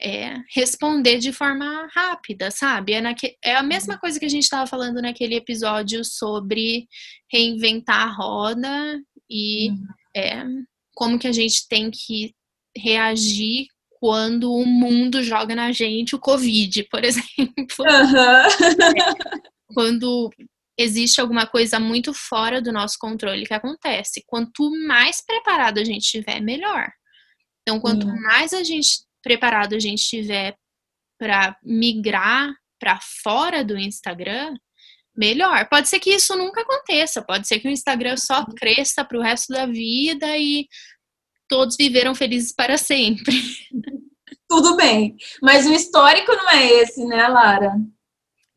é, 0.00 0.36
responder 0.54 1.18
de 1.18 1.32
forma 1.32 1.88
rápida, 1.94 2.50
sabe? 2.50 2.92
É, 2.92 3.00
naque, 3.00 3.36
é 3.42 3.54
a 3.54 3.62
mesma 3.62 3.98
coisa 3.98 4.18
que 4.18 4.26
a 4.26 4.30
gente 4.30 4.44
estava 4.44 4.66
falando 4.66 5.00
naquele 5.00 5.34
episódio 5.34 6.04
sobre 6.04 6.86
reinventar 7.30 8.08
a 8.08 8.12
roda 8.12 9.00
e 9.30 9.70
uhum. 9.70 9.86
é, 10.16 10.44
como 10.94 11.18
que 11.18 11.28
a 11.28 11.32
gente 11.32 11.66
tem 11.68 11.90
que 11.90 12.34
reagir 12.76 13.66
quando 14.00 14.52
o 14.52 14.66
mundo 14.66 15.22
joga 15.22 15.54
na 15.54 15.70
gente 15.70 16.14
o 16.14 16.18
Covid, 16.18 16.84
por 16.90 17.04
exemplo. 17.04 17.26
Uhum. 17.78 18.18
É, 18.18 19.14
quando 19.72 20.30
existe 20.78 21.20
alguma 21.20 21.46
coisa 21.46 21.78
muito 21.78 22.12
fora 22.14 22.60
do 22.60 22.72
nosso 22.72 22.96
controle 22.98 23.46
que 23.46 23.54
acontece. 23.54 24.22
Quanto 24.26 24.70
mais 24.86 25.24
preparado 25.24 25.78
a 25.78 25.84
gente 25.84 26.02
estiver, 26.02 26.40
melhor. 26.40 26.90
Então, 27.62 27.80
quanto 27.80 28.06
mais 28.06 28.52
a 28.52 28.62
gente 28.62 29.04
preparado 29.22 29.74
a 29.74 29.78
gente 29.78 30.00
estiver 30.00 30.56
para 31.18 31.56
migrar 31.62 32.52
para 32.80 32.98
fora 33.22 33.64
do 33.64 33.78
Instagram, 33.78 34.56
melhor. 35.16 35.68
Pode 35.68 35.88
ser 35.88 36.00
que 36.00 36.10
isso 36.10 36.36
nunca 36.36 36.62
aconteça, 36.62 37.22
pode 37.22 37.46
ser 37.46 37.60
que 37.60 37.68
o 37.68 37.70
Instagram 37.70 38.16
só 38.16 38.44
cresça 38.56 39.04
para 39.04 39.18
o 39.18 39.22
resto 39.22 39.52
da 39.52 39.66
vida 39.66 40.36
e 40.36 40.66
todos 41.48 41.76
viveram 41.76 42.14
felizes 42.14 42.52
para 42.52 42.76
sempre. 42.76 43.40
Tudo 44.48 44.76
bem, 44.76 45.16
mas 45.40 45.66
o 45.66 45.72
histórico 45.72 46.32
não 46.32 46.50
é 46.50 46.66
esse, 46.80 47.04
né, 47.04 47.28
Lara? 47.28 47.72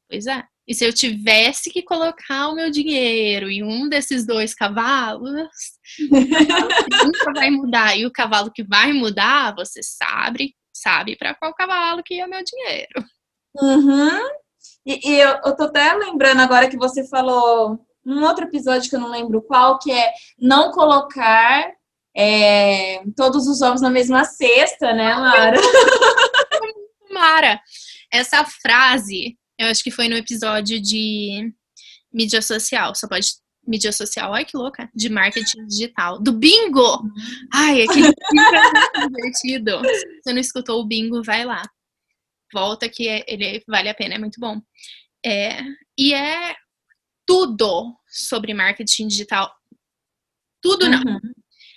Pois 0.10 0.25
é. 0.25 0.43
E 0.67 0.73
se 0.73 0.84
eu 0.84 0.91
tivesse 0.91 1.69
que 1.69 1.84
colocar 1.84 2.49
o 2.49 2.56
meu 2.56 2.71
dinheiro 2.71 3.49
em 3.49 3.63
um 3.63 3.88
desses 3.88 4.25
dois 4.25 4.56
cavalos, 4.56 5.47
o 6.12 6.30
cavalo 6.30 6.67
que 6.67 7.04
nunca 7.06 7.34
vai 7.34 7.49
mudar 7.51 7.95
e 7.95 8.06
o 8.06 8.12
cavalo 8.12 8.51
que 8.51 8.63
vai 8.63 8.91
mudar, 8.91 9.54
você 9.54 9.82
sabe, 9.84 10.56
sabe 10.73 11.15
para 11.15 11.36
qual 11.36 11.54
cavalo 11.54 12.01
que 12.04 12.19
é 12.19 12.25
o 12.25 12.30
meu 12.30 12.43
dinheiro. 12.43 13.06
Uhum. 13.62 14.19
E, 14.86 15.12
e 15.12 15.19
eu, 15.19 15.39
eu 15.45 15.56
tô 15.56 15.65
até 15.65 15.93
lembrando 15.93 16.41
agora 16.41 16.69
que 16.69 16.78
você 16.78 17.08
falou 17.08 17.80
num 18.04 18.23
outro 18.23 18.45
episódio 18.45 18.89
que 18.89 18.95
eu 18.95 18.99
não 18.99 19.10
lembro 19.10 19.41
qual, 19.41 19.78
que 19.78 19.91
é 19.91 20.13
não 20.39 20.71
colocar 20.71 21.71
é, 22.15 23.04
todos 23.15 23.47
os 23.47 23.62
ovos 23.62 23.82
na 23.82 23.89
mesma 23.89 24.23
cesta, 24.23 24.93
né, 24.93 25.13
Mara? 25.15 25.58
Mara, 27.12 27.62
essa 28.12 28.43
frase 28.45 29.38
eu 29.57 29.67
acho 29.67 29.83
que 29.83 29.91
foi 29.91 30.07
no 30.07 30.15
episódio 30.15 30.79
de 30.81 31.53
mídia 32.13 32.41
social. 32.41 32.93
Só 32.95 33.07
pode. 33.07 33.27
Mídia 33.67 33.91
social, 33.91 34.31
ai 34.31 34.45
que 34.45 34.55
louca, 34.55 34.87
de 34.93 35.09
marketing 35.09 35.65
digital. 35.65 36.21
Do 36.21 36.33
bingo! 36.33 37.01
Ai, 37.51 37.81
aquele 37.81 38.09
é 38.95 39.07
divertido. 39.07 39.81
Se 39.83 40.21
você 40.21 40.33
não 40.33 40.39
escutou 40.39 40.79
o 40.79 40.85
bingo, 40.85 41.23
vai 41.23 41.43
lá. 41.45 41.63
Volta 42.53 42.87
que 42.87 43.07
é, 43.07 43.25
ele 43.27 43.63
vale 43.67 43.89
a 43.89 43.95
pena, 43.95 44.13
é 44.13 44.17
muito 44.19 44.39
bom. 44.39 44.61
É, 45.25 45.63
e 45.97 46.13
é 46.13 46.55
tudo 47.25 47.95
sobre 48.07 48.53
marketing 48.53 49.07
digital. 49.07 49.51
Tudo 50.61 50.87
não. 50.87 50.99
Uhum. 50.99 51.33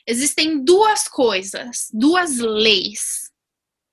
Existem 0.06 0.62
duas 0.64 1.08
coisas, 1.08 1.88
duas 1.92 2.38
leis 2.38 3.30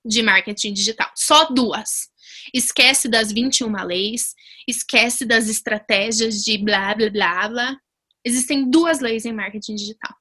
de 0.06 0.22
marketing 0.22 0.74
digital. 0.74 1.12
Só 1.16 1.46
duas. 1.46 2.10
Esquece 2.54 3.08
das 3.08 3.32
21 3.32 3.72
leis, 3.86 4.34
esquece 4.68 5.26
das 5.26 5.50
estratégias 5.50 6.44
de 6.44 6.58
blá 6.58 6.94
blá 6.96 7.10
blá 7.10 7.50
blá. 7.50 7.78
Existem 8.24 8.70
duas 8.70 9.00
leis 9.00 9.26
em 9.26 9.34
marketing 9.34 9.76
digital. 9.76 10.16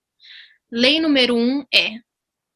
Lei 0.71 1.01
número 1.01 1.37
um 1.37 1.65
é 1.73 1.99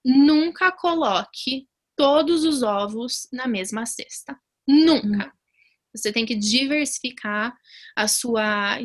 nunca 0.05 0.73
coloque 0.73 1.67
todos 1.97 2.45
os 2.45 2.63
ovos 2.63 3.29
na 3.33 3.47
mesma 3.47 3.85
cesta. 3.87 4.39
Nunca. 4.67 5.27
Hum. 5.27 5.31
Você 5.95 6.13
tem 6.13 6.25
que 6.25 6.37
diversificar 6.37 7.57
a 7.97 8.07
sua, 8.07 8.79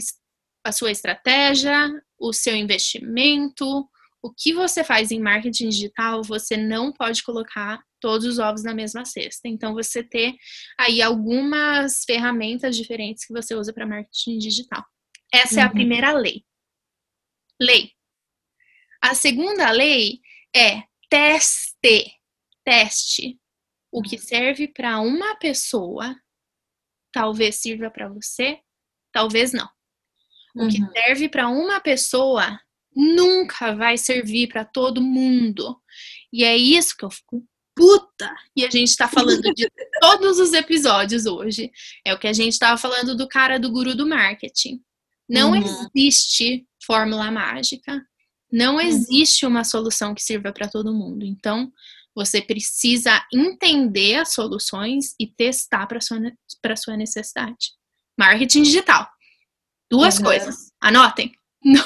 a 0.64 0.72
sua 0.72 0.92
estratégia, 0.92 1.90
o 2.18 2.34
seu 2.34 2.56
investimento, 2.56 3.88
o 4.24 4.34
que 4.34 4.54
você 4.54 4.86
faz 4.86 5.12
em 5.12 5.20
marketing 5.20 5.68
digital, 5.68 6.24
você 6.24 6.56
não 6.56 6.94
pode 6.94 7.22
colocar 7.24 7.84
todos 8.00 8.26
os 8.26 8.40
ovos 8.40 8.64
na 8.64 8.74
mesma 8.74 9.04
cesta. 9.04 9.50
Então, 9.50 9.74
você 9.74 10.02
ter 10.02 10.34
aí 10.80 11.02
algumas 11.02 12.06
ferramentas 12.06 12.78
diferentes 12.78 13.26
que 13.26 13.34
você 13.34 13.54
usa 13.54 13.74
para 13.74 13.86
marketing 13.86 14.38
digital. 14.38 14.82
Essa 15.32 15.56
uhum. 15.56 15.60
é 15.60 15.64
a 15.64 15.68
uhum. 15.68 15.74
primeira 15.74 16.14
lei. 16.14 16.46
Lei. 17.62 17.92
A 19.02 19.14
segunda 19.14 19.70
lei 19.72 20.22
é 20.56 20.84
teste. 21.10 22.10
Teste. 22.64 23.38
O 23.92 24.02
que 24.02 24.18
serve 24.18 24.70
para 24.70 25.02
uma 25.02 25.36
pessoa, 25.36 26.16
talvez 27.12 27.58
sirva 27.58 27.92
para 27.92 28.08
você, 28.08 28.58
talvez 29.12 29.52
não. 29.52 29.70
O 30.56 30.70
que 30.70 30.82
uhum. 30.82 30.92
serve 30.94 31.28
para 31.28 31.50
uma 31.50 31.82
pessoa 31.82 32.58
nunca 32.96 33.76
vai 33.76 33.98
servir 33.98 34.48
para 34.48 34.66
todo 34.66 35.02
mundo. 35.02 35.80
E 36.32 36.44
é 36.44 36.58
isso 36.58 36.96
que 36.96 37.06
eu 37.06 37.12
fico 37.12 37.46
puta. 37.76 38.34
E 38.56 38.66
a 38.66 38.70
gente 38.70 38.96
tá 38.96 39.08
falando 39.08 39.54
de 39.54 39.70
todos 40.00 40.40
os 40.40 40.54
episódios 40.54 41.26
hoje. 41.26 41.72
É 42.06 42.14
o 42.14 42.20
que 42.20 42.28
a 42.28 42.34
gente 42.34 42.58
tava 42.58 42.78
falando 42.78 43.16
do 43.16 43.28
cara 43.28 43.60
do 43.60 43.72
guru 43.72 43.96
do 43.96 44.08
marketing. 44.08 44.82
Não 45.28 45.52
uhum. 45.52 45.88
existe 45.96 46.66
fórmula 46.86 47.32
mágica. 47.32 48.06
Não 48.52 48.76
uhum. 48.76 48.82
existe 48.82 49.46
uma 49.46 49.64
solução 49.64 50.14
que 50.14 50.22
sirva 50.22 50.52
para 50.52 50.70
todo 50.70 50.94
mundo. 50.94 51.26
Então, 51.26 51.72
você 52.16 52.42
precisa 52.42 53.26
entender 53.34 54.16
as 54.16 54.34
soluções 54.34 55.16
e 55.20 55.26
testar 55.26 55.88
para 55.88 56.00
sua 56.00 56.20
para 56.62 56.76
sua 56.76 56.96
necessidade. 56.96 57.72
Marketing 58.18 58.62
digital. 58.62 59.10
Duas 59.90 60.18
uhum. 60.18 60.26
coisas. 60.26 60.72
Anotem. 60.80 61.34
Não, 61.64 61.86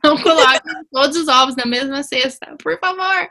não 0.04 0.20
coloque 0.20 0.60
todos 0.90 1.16
os 1.16 1.28
ovos 1.28 1.56
na 1.56 1.66
mesma 1.66 2.02
cesta, 2.02 2.56
por 2.62 2.78
favor. 2.78 3.28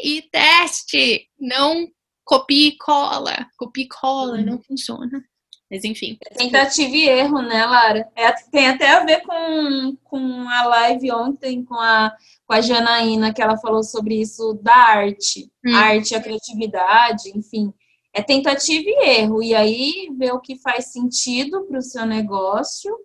E 0.00 0.22
teste. 0.22 1.28
Não 1.38 1.88
copie 2.24 2.68
e 2.68 2.78
cola. 2.78 3.46
Copie 3.56 3.82
e 3.82 3.88
cola, 3.88 4.38
não 4.38 4.60
funciona. 4.60 5.22
Mas 5.70 5.84
enfim. 5.84 6.16
Tentativa 6.36 6.94
e 6.94 7.08
erro, 7.08 7.42
né, 7.42 7.66
Lara? 7.66 8.08
É, 8.14 8.30
tem 8.50 8.68
até 8.68 8.90
a 8.90 9.04
ver 9.04 9.22
com, 9.22 9.96
com 10.04 10.48
a 10.48 10.64
live 10.64 11.10
ontem 11.10 11.64
com 11.64 11.74
a, 11.74 12.14
com 12.46 12.54
a 12.54 12.60
Janaína, 12.60 13.34
que 13.34 13.42
ela 13.42 13.56
falou 13.56 13.82
sobre 13.82 14.20
isso 14.20 14.54
da 14.62 14.74
arte. 14.74 15.50
Hum. 15.64 15.74
Arte, 15.74 16.14
a 16.14 16.22
criatividade, 16.22 17.36
enfim. 17.36 17.72
É 18.14 18.22
tentativa 18.22 18.84
e 18.86 19.08
erro. 19.20 19.42
E 19.42 19.54
aí 19.54 20.08
ver 20.16 20.32
o 20.32 20.40
que 20.40 20.56
faz 20.56 20.92
sentido 20.92 21.64
para 21.64 21.78
o 21.78 21.82
seu 21.82 22.06
negócio. 22.06 22.96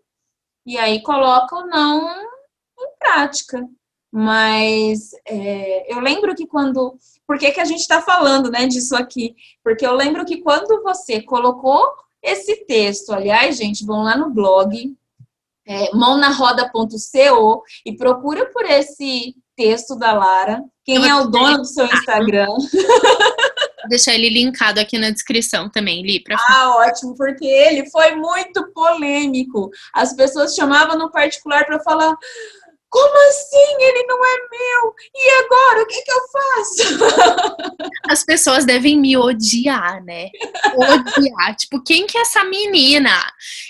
E 0.64 0.78
aí 0.78 1.02
coloca 1.02 1.56
ou 1.56 1.66
não 1.66 2.31
prática. 3.12 3.68
Mas 4.12 5.12
é, 5.26 5.94
eu 5.94 6.00
lembro 6.00 6.36
que 6.36 6.46
quando. 6.46 6.98
Por 7.26 7.38
que, 7.38 7.52
que 7.52 7.62
a 7.62 7.66
gente 7.66 7.80
está 7.80 8.02
falando 8.02 8.52
né, 8.52 8.68
disso 8.68 8.96
aqui? 8.96 9.36
Porque 9.64 9.86
eu 9.86 9.94
lembro 9.94 10.26
que 10.26 10.42
quando 10.42 10.84
você 10.84 11.22
colocou 11.22 11.82
esse 12.22 12.66
texto, 12.66 13.14
aliás, 13.14 13.58
gente, 13.58 13.86
vão 13.86 14.04
lá 14.04 14.18
no 14.18 14.30
blog, 14.30 14.94
é, 15.66 15.96
mãonaroda.co 15.96 17.64
e 17.86 17.96
procura 17.96 18.48
por 18.48 18.66
esse 18.66 19.34
texto 19.56 19.96
da 19.96 20.12
Lara. 20.12 20.62
Quem 20.84 21.08
é 21.08 21.16
o 21.16 21.30
dono 21.30 21.60
do 21.60 21.66
seu 21.66 21.86
Instagram? 21.86 22.48
Vou 23.82 23.90
deixar 23.90 24.14
ele 24.14 24.30
linkado 24.30 24.80
aqui 24.80 24.98
na 24.98 25.10
descrição 25.10 25.70
também, 25.70 26.04
Li. 26.04 26.22
Pra 26.22 26.36
ah, 26.50 26.76
ótimo, 26.78 27.16
porque 27.16 27.46
ele 27.46 27.90
foi 27.90 28.16
muito 28.16 28.72
polêmico. 28.74 29.70
As 29.94 30.14
pessoas 30.14 30.54
chamavam 30.54 30.98
no 30.98 31.12
particular 31.12 31.66
para 31.66 31.80
falar 31.80 32.16
como 32.92 33.30
assim? 33.30 33.78
Ele 33.80 34.04
não 34.06 34.18
é 34.18 34.38
meu? 34.52 34.94
E 35.16 35.46
agora? 35.46 35.84
O 35.84 35.88
que, 35.88 36.02
que 36.02 36.12
eu 36.12 36.22
faço? 36.28 37.82
As 38.12 38.26
pessoas 38.26 38.66
devem 38.66 39.00
me 39.00 39.16
odiar, 39.16 40.04
né? 40.04 40.30
Odiar. 40.76 41.56
tipo, 41.56 41.82
quem 41.82 42.06
que 42.06 42.18
é 42.18 42.22
essa 42.22 42.44
menina 42.44 43.18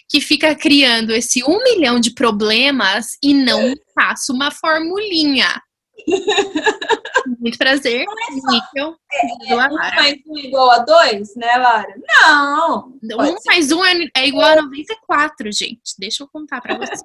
que 0.09 0.19
fica 0.19 0.55
criando 0.55 1.11
esse 1.11 1.43
um 1.43 1.63
milhão 1.63 1.99
de 1.99 2.15
problemas 2.15 3.11
e 3.23 3.35
não 3.35 3.75
faça 3.93 4.33
uma 4.33 4.49
formulinha? 4.49 5.61
Muito 7.39 7.59
prazer. 7.59 8.05
Não 8.05 8.13
é 8.13 8.41
só, 8.41 8.95
é, 9.13 9.53
é, 9.53 9.55
um 9.55 9.75
mais 9.75 10.15
um 10.25 10.37
igual 10.39 10.71
a 10.71 10.79
dois, 10.79 11.35
né, 11.35 11.57
Lara? 11.57 11.93
Não. 12.07 12.93
Um 13.03 13.35
mais 13.45 13.71
um 13.71 13.85
é, 13.85 13.93
é 14.17 14.27
igual 14.27 14.57
a 14.57 14.61
94, 14.63 15.51
gente. 15.51 15.93
Deixa 15.99 16.23
eu 16.23 16.27
contar 16.27 16.59
pra 16.59 16.75
vocês. 16.75 17.01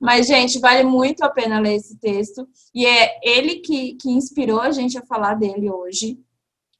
Mas, 0.00 0.26
gente, 0.26 0.60
vale 0.60 0.84
muito 0.84 1.22
a 1.22 1.28
pena 1.28 1.58
ler 1.58 1.74
esse 1.74 1.98
texto. 1.98 2.48
E 2.74 2.86
é 2.86 3.18
ele 3.22 3.56
que, 3.56 3.94
que 3.94 4.10
inspirou 4.10 4.60
a 4.60 4.70
gente 4.70 4.96
a 4.96 5.04
falar 5.04 5.34
dele 5.34 5.70
hoje. 5.70 6.20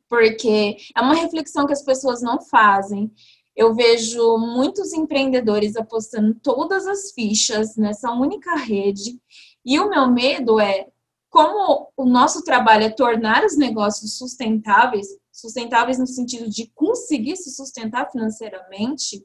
Porque 0.09 0.77
é 0.97 1.01
uma 1.01 1.15
reflexão 1.15 1.67
que 1.67 1.73
as 1.73 1.83
pessoas 1.83 2.23
não 2.23 2.41
fazem. 2.41 3.11
Eu 3.57 3.75
vejo 3.75 4.39
muitos 4.39 4.93
empreendedores 4.93 5.77
apostando 5.77 6.35
todas 6.35 6.87
as 6.87 7.11
fichas 7.11 7.77
nessa 7.77 8.13
única 8.13 8.55
rede. 8.55 9.21
E 9.65 9.81
o 9.81 9.91
meu 9.91 10.09
medo 10.09 10.61
é 10.61 10.87
como 11.29 11.93
o 11.97 12.05
nosso 12.05 12.43
trabalho 12.43 12.85
é 12.85 12.91
tornar 12.91 13.45
os 13.45 13.57
negócios 13.57 14.17
sustentáveis, 14.17 15.09
sustentáveis 15.31 15.99
no 15.99 16.07
sentido 16.07 16.49
de 16.49 16.69
conseguir 16.75 17.37
se 17.37 17.51
sustentar 17.51 18.11
financeiramente, 18.11 19.23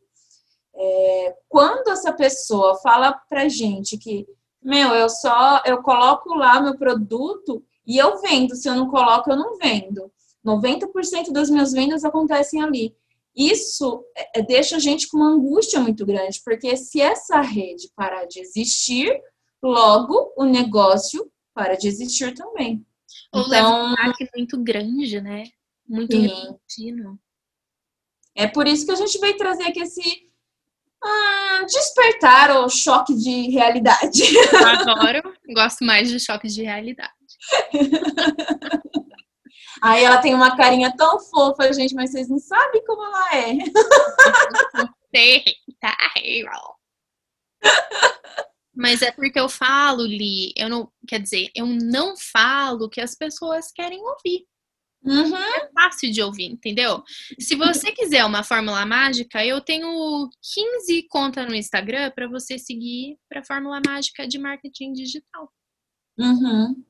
é, 0.75 1.35
quando 1.47 1.89
essa 1.89 2.11
pessoa 2.11 2.79
fala 2.81 3.13
pra 3.29 3.47
gente 3.47 3.97
que, 3.97 4.25
meu, 4.61 4.89
eu 4.89 5.09
só 5.09 5.61
eu 5.65 5.81
coloco 5.81 6.33
lá 6.33 6.61
meu 6.61 6.77
produto 6.77 7.63
e 7.85 7.97
eu 7.97 8.19
vendo, 8.21 8.55
se 8.55 8.67
eu 8.67 8.75
não 8.75 8.89
coloco, 8.89 9.29
eu 9.29 9.37
não 9.37 9.57
vendo. 9.57 10.11
90% 10.45 11.31
das 11.31 11.49
minhas 11.49 11.71
vendas 11.71 12.03
acontecem 12.03 12.61
ali. 12.61 12.95
Isso 13.35 14.05
é, 14.35 14.41
deixa 14.41 14.75
a 14.75 14.79
gente 14.79 15.07
com 15.07 15.17
uma 15.17 15.31
angústia 15.31 15.79
muito 15.79 16.05
grande, 16.05 16.41
porque 16.43 16.75
se 16.77 17.01
essa 17.01 17.41
rede 17.41 17.91
parar 17.95 18.25
de 18.25 18.39
existir, 18.39 19.19
logo 19.61 20.33
o 20.37 20.43
negócio 20.43 21.31
para 21.53 21.75
de 21.75 21.87
existir 21.87 22.33
também. 22.33 22.85
Ou 23.31 23.41
então, 23.41 23.93
um 23.93 23.95
muito 24.35 24.61
grande, 24.61 25.21
né? 25.21 25.43
Muito 25.87 26.15
repentino. 26.17 27.19
É 28.35 28.47
por 28.47 28.67
isso 28.67 28.85
que 28.85 28.91
a 28.91 28.95
gente 28.95 29.17
veio 29.19 29.37
trazer 29.37 29.63
aqui 29.63 29.79
esse 29.79 30.22
ah, 31.03 31.65
despertar 31.65 32.51
o 32.57 32.69
choque 32.69 33.13
de 33.15 33.49
realidade. 33.49 34.23
Adoro, 34.65 35.33
gosto 35.53 35.83
mais 35.83 36.09
de 36.09 36.19
choque 36.19 36.47
de 36.47 36.63
realidade. 36.63 37.11
Aí 39.81 40.03
ela 40.03 40.19
tem 40.19 40.33
uma 40.33 40.55
carinha 40.55 40.95
tão 40.95 41.19
fofa, 41.19 41.73
gente, 41.73 41.93
mas 41.93 42.11
vocês 42.11 42.29
não 42.29 42.39
sabem 42.39 42.83
como 42.85 43.03
ela 43.03 43.35
é. 43.35 43.57
Mas 48.75 49.01
é 49.01 49.11
porque 49.11 49.39
eu 49.39 49.47
falo, 49.47 50.03
Li, 50.03 50.51
eu 50.57 50.67
não, 50.67 50.91
quer 51.07 51.19
dizer, 51.19 51.51
eu 51.55 51.65
não 51.65 52.15
falo 52.17 52.89
que 52.89 52.99
as 52.99 53.13
pessoas 53.13 53.71
querem 53.71 54.01
ouvir. 54.01 54.47
Uhum. 55.03 55.35
É 55.35 55.69
fácil 55.73 56.11
de 56.11 56.21
ouvir, 56.21 56.45
entendeu? 56.45 57.03
Se 57.37 57.55
você 57.55 57.91
quiser 57.91 58.23
uma 58.23 58.43
fórmula 58.43 58.85
mágica, 58.85 59.45
eu 59.45 59.59
tenho 59.59 60.29
15 60.41 61.03
contas 61.09 61.45
no 61.45 61.55
Instagram 61.55 62.09
para 62.11 62.27
você 62.27 62.57
seguir 62.57 63.17
para 63.27 63.43
fórmula 63.43 63.81
mágica 63.85 64.25
de 64.25 64.39
marketing 64.39 64.93
digital. 64.93 65.51
Uhum. 66.17 66.83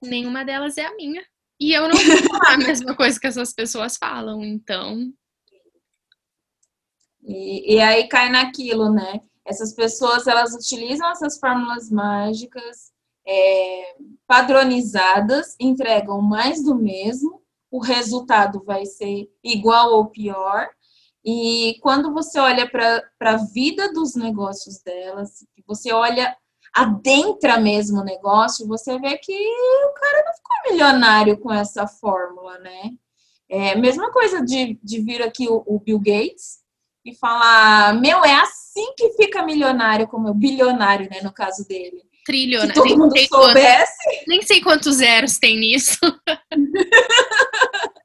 Nenhuma 0.00 0.44
delas 0.44 0.78
é 0.78 0.86
a 0.86 0.94
minha. 0.94 1.24
E 1.58 1.72
eu 1.72 1.88
não 1.88 1.96
vou 1.96 2.16
falar 2.28 2.54
a 2.54 2.58
mesma 2.58 2.94
coisa 2.94 3.18
que 3.18 3.26
essas 3.26 3.52
pessoas 3.52 3.96
falam, 3.96 4.44
então. 4.44 5.12
E, 7.22 7.74
e 7.74 7.80
aí 7.80 8.08
cai 8.08 8.30
naquilo, 8.30 8.92
né? 8.92 9.20
Essas 9.44 9.74
pessoas 9.74 10.26
elas 10.26 10.54
utilizam 10.54 11.10
essas 11.10 11.38
fórmulas 11.38 11.90
mágicas 11.90 12.93
é, 13.26 13.96
padronizadas, 14.26 15.56
entregam 15.58 16.20
mais 16.20 16.62
do 16.62 16.74
mesmo, 16.74 17.42
o 17.70 17.78
resultado 17.78 18.62
vai 18.64 18.86
ser 18.86 19.28
igual 19.42 19.94
ou 19.94 20.06
pior, 20.06 20.68
E 21.24 21.78
quando 21.80 22.12
você 22.12 22.38
olha 22.38 22.68
para 22.70 23.02
a 23.20 23.36
vida 23.36 23.90
dos 23.92 24.14
negócios 24.14 24.78
delas, 24.82 25.46
você 25.66 25.90
olha 25.92 26.36
adentra 26.74 27.58
mesmo 27.58 28.00
o 28.00 28.04
negócio, 28.04 28.66
você 28.66 28.98
vê 28.98 29.16
que 29.16 29.32
o 29.32 29.94
cara 29.94 30.24
não 30.26 30.34
ficou 30.34 30.72
milionário 30.72 31.38
com 31.38 31.52
essa 31.52 31.86
fórmula, 31.86 32.58
né? 32.58 32.90
É 33.48 33.74
mesma 33.76 34.10
coisa 34.12 34.44
de, 34.44 34.78
de 34.82 35.00
vir 35.00 35.22
aqui 35.22 35.48
o, 35.48 35.62
o 35.66 35.78
Bill 35.78 35.98
Gates 35.98 36.58
e 37.04 37.14
falar, 37.14 37.94
meu, 38.00 38.24
é 38.24 38.34
assim 38.40 38.92
que 38.96 39.10
fica 39.10 39.42
milionário, 39.44 40.08
como 40.08 40.28
o 40.28 40.34
bilionário, 40.34 41.08
né, 41.10 41.20
no 41.22 41.32
caso 41.32 41.66
dele. 41.66 42.02
Trilionário. 42.24 42.74
Se 42.74 42.80
todo 42.80 42.98
mundo 42.98 43.14
soubesse. 43.28 44.04
Quantos, 44.04 44.24
nem 44.26 44.42
sei 44.42 44.60
quantos 44.62 44.96
zeros 44.96 45.38
tem 45.38 45.58
nisso. 45.58 45.98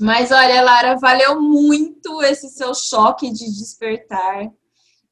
Mas 0.00 0.32
olha, 0.32 0.62
Lara, 0.62 0.96
valeu 0.96 1.40
muito 1.40 2.20
esse 2.22 2.48
seu 2.48 2.74
choque 2.74 3.30
de 3.30 3.44
despertar. 3.46 4.50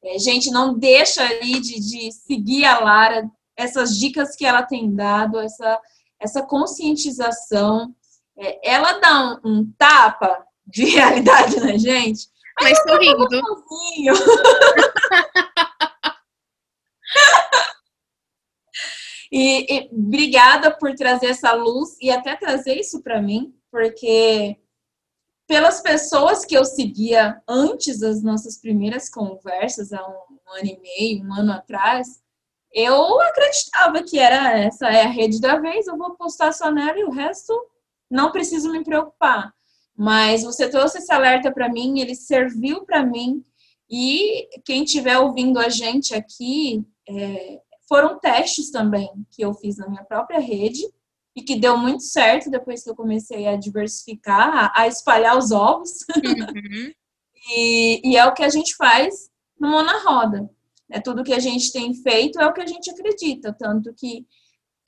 É, 0.03 0.19
gente, 0.19 0.51
não 0.51 0.77
deixa 0.77 1.23
aí 1.23 1.61
de, 1.61 1.79
de 1.79 2.11
seguir 2.11 2.65
a 2.65 2.81
Lara, 2.81 3.31
essas 3.57 3.97
dicas 3.97 4.35
que 4.35 4.45
ela 4.45 4.63
tem 4.63 4.93
dado, 4.93 5.39
essa, 5.39 5.81
essa 6.19 6.43
conscientização. 6.43 7.95
É, 8.37 8.73
ela 8.73 8.95
dá 8.95 9.39
um, 9.45 9.45
um, 9.45 9.73
tapa 9.79 10.45
de 10.67 10.87
realidade 10.91 11.61
na 11.61 11.77
gente. 11.77 12.27
Mas 12.61 12.77
sorrindo. 12.83 13.29
e, 19.31 19.67
e 19.73 19.91
obrigada 19.93 20.71
por 20.71 20.95
trazer 20.95 21.27
essa 21.27 21.53
luz 21.53 21.97
e 22.01 22.11
até 22.11 22.37
trazer 22.37 22.75
isso 22.79 23.03
para 23.03 23.23
mim, 23.23 23.55
porque 23.71 24.57
pelas 25.47 25.81
pessoas 25.81 26.45
que 26.45 26.57
eu 26.57 26.65
seguia 26.65 27.43
antes 27.49 28.01
das 28.01 28.23
nossas 28.23 28.59
primeiras 28.59 29.09
conversas, 29.09 29.93
há 29.93 30.07
um, 30.07 30.13
um 30.13 30.53
ano 30.59 30.67
e 30.67 30.81
meio, 30.81 31.25
um 31.25 31.35
ano 31.35 31.53
atrás, 31.53 32.21
eu 32.73 33.21
acreditava 33.21 34.03
que 34.03 34.19
era 34.19 34.59
essa 34.59 34.89
é 34.89 35.03
a 35.03 35.09
rede 35.09 35.41
da 35.41 35.59
vez, 35.59 35.87
eu 35.87 35.97
vou 35.97 36.15
postar 36.15 36.53
só 36.53 36.71
nela 36.71 36.99
e 36.99 37.05
o 37.05 37.11
resto 37.11 37.53
não 38.11 38.31
preciso 38.31 38.71
me 38.71 38.85
preocupar. 38.85 39.53
Mas 39.97 40.45
você 40.45 40.69
trouxe 40.69 40.99
esse 40.99 41.13
alerta 41.13 41.53
para 41.53 41.69
mim, 41.69 42.01
ele 42.01 42.15
serviu 42.15 42.85
para 42.85 43.05
mim 43.05 43.45
e 43.91 44.49
quem 44.65 44.85
estiver 44.85 45.19
ouvindo 45.19 45.59
a 45.59 45.69
gente 45.69 46.15
aqui, 46.15 46.85
é, 47.09 47.61
foram 47.91 48.21
testes 48.21 48.71
também 48.71 49.11
que 49.33 49.43
eu 49.43 49.53
fiz 49.53 49.77
na 49.77 49.89
minha 49.89 50.05
própria 50.05 50.39
rede 50.39 50.81
e 51.35 51.43
que 51.43 51.59
deu 51.59 51.77
muito 51.77 52.05
certo 52.05 52.49
depois 52.49 52.85
que 52.85 52.91
eu 52.91 52.95
comecei 52.95 53.49
a 53.49 53.57
diversificar, 53.57 54.73
a, 54.73 54.87
espalhar 54.87 55.37
os 55.37 55.51
ovos. 55.51 55.91
Uhum. 56.17 56.93
e, 57.57 58.13
e, 58.13 58.17
é 58.17 58.25
o 58.25 58.33
que 58.33 58.45
a 58.45 58.49
gente 58.49 58.77
faz 58.77 59.29
no 59.59 59.71
Mão 59.71 59.83
na 59.83 59.99
Roda. 60.05 60.49
É 60.89 61.01
tudo 61.01 61.25
que 61.25 61.35
a 61.35 61.41
gente 61.41 61.73
tem 61.73 61.93
feito 61.93 62.41
é 62.41 62.47
o 62.47 62.53
que 62.53 62.61
a 62.61 62.67
gente 62.67 62.89
acredita, 62.93 63.53
tanto 63.53 63.93
que 63.93 64.25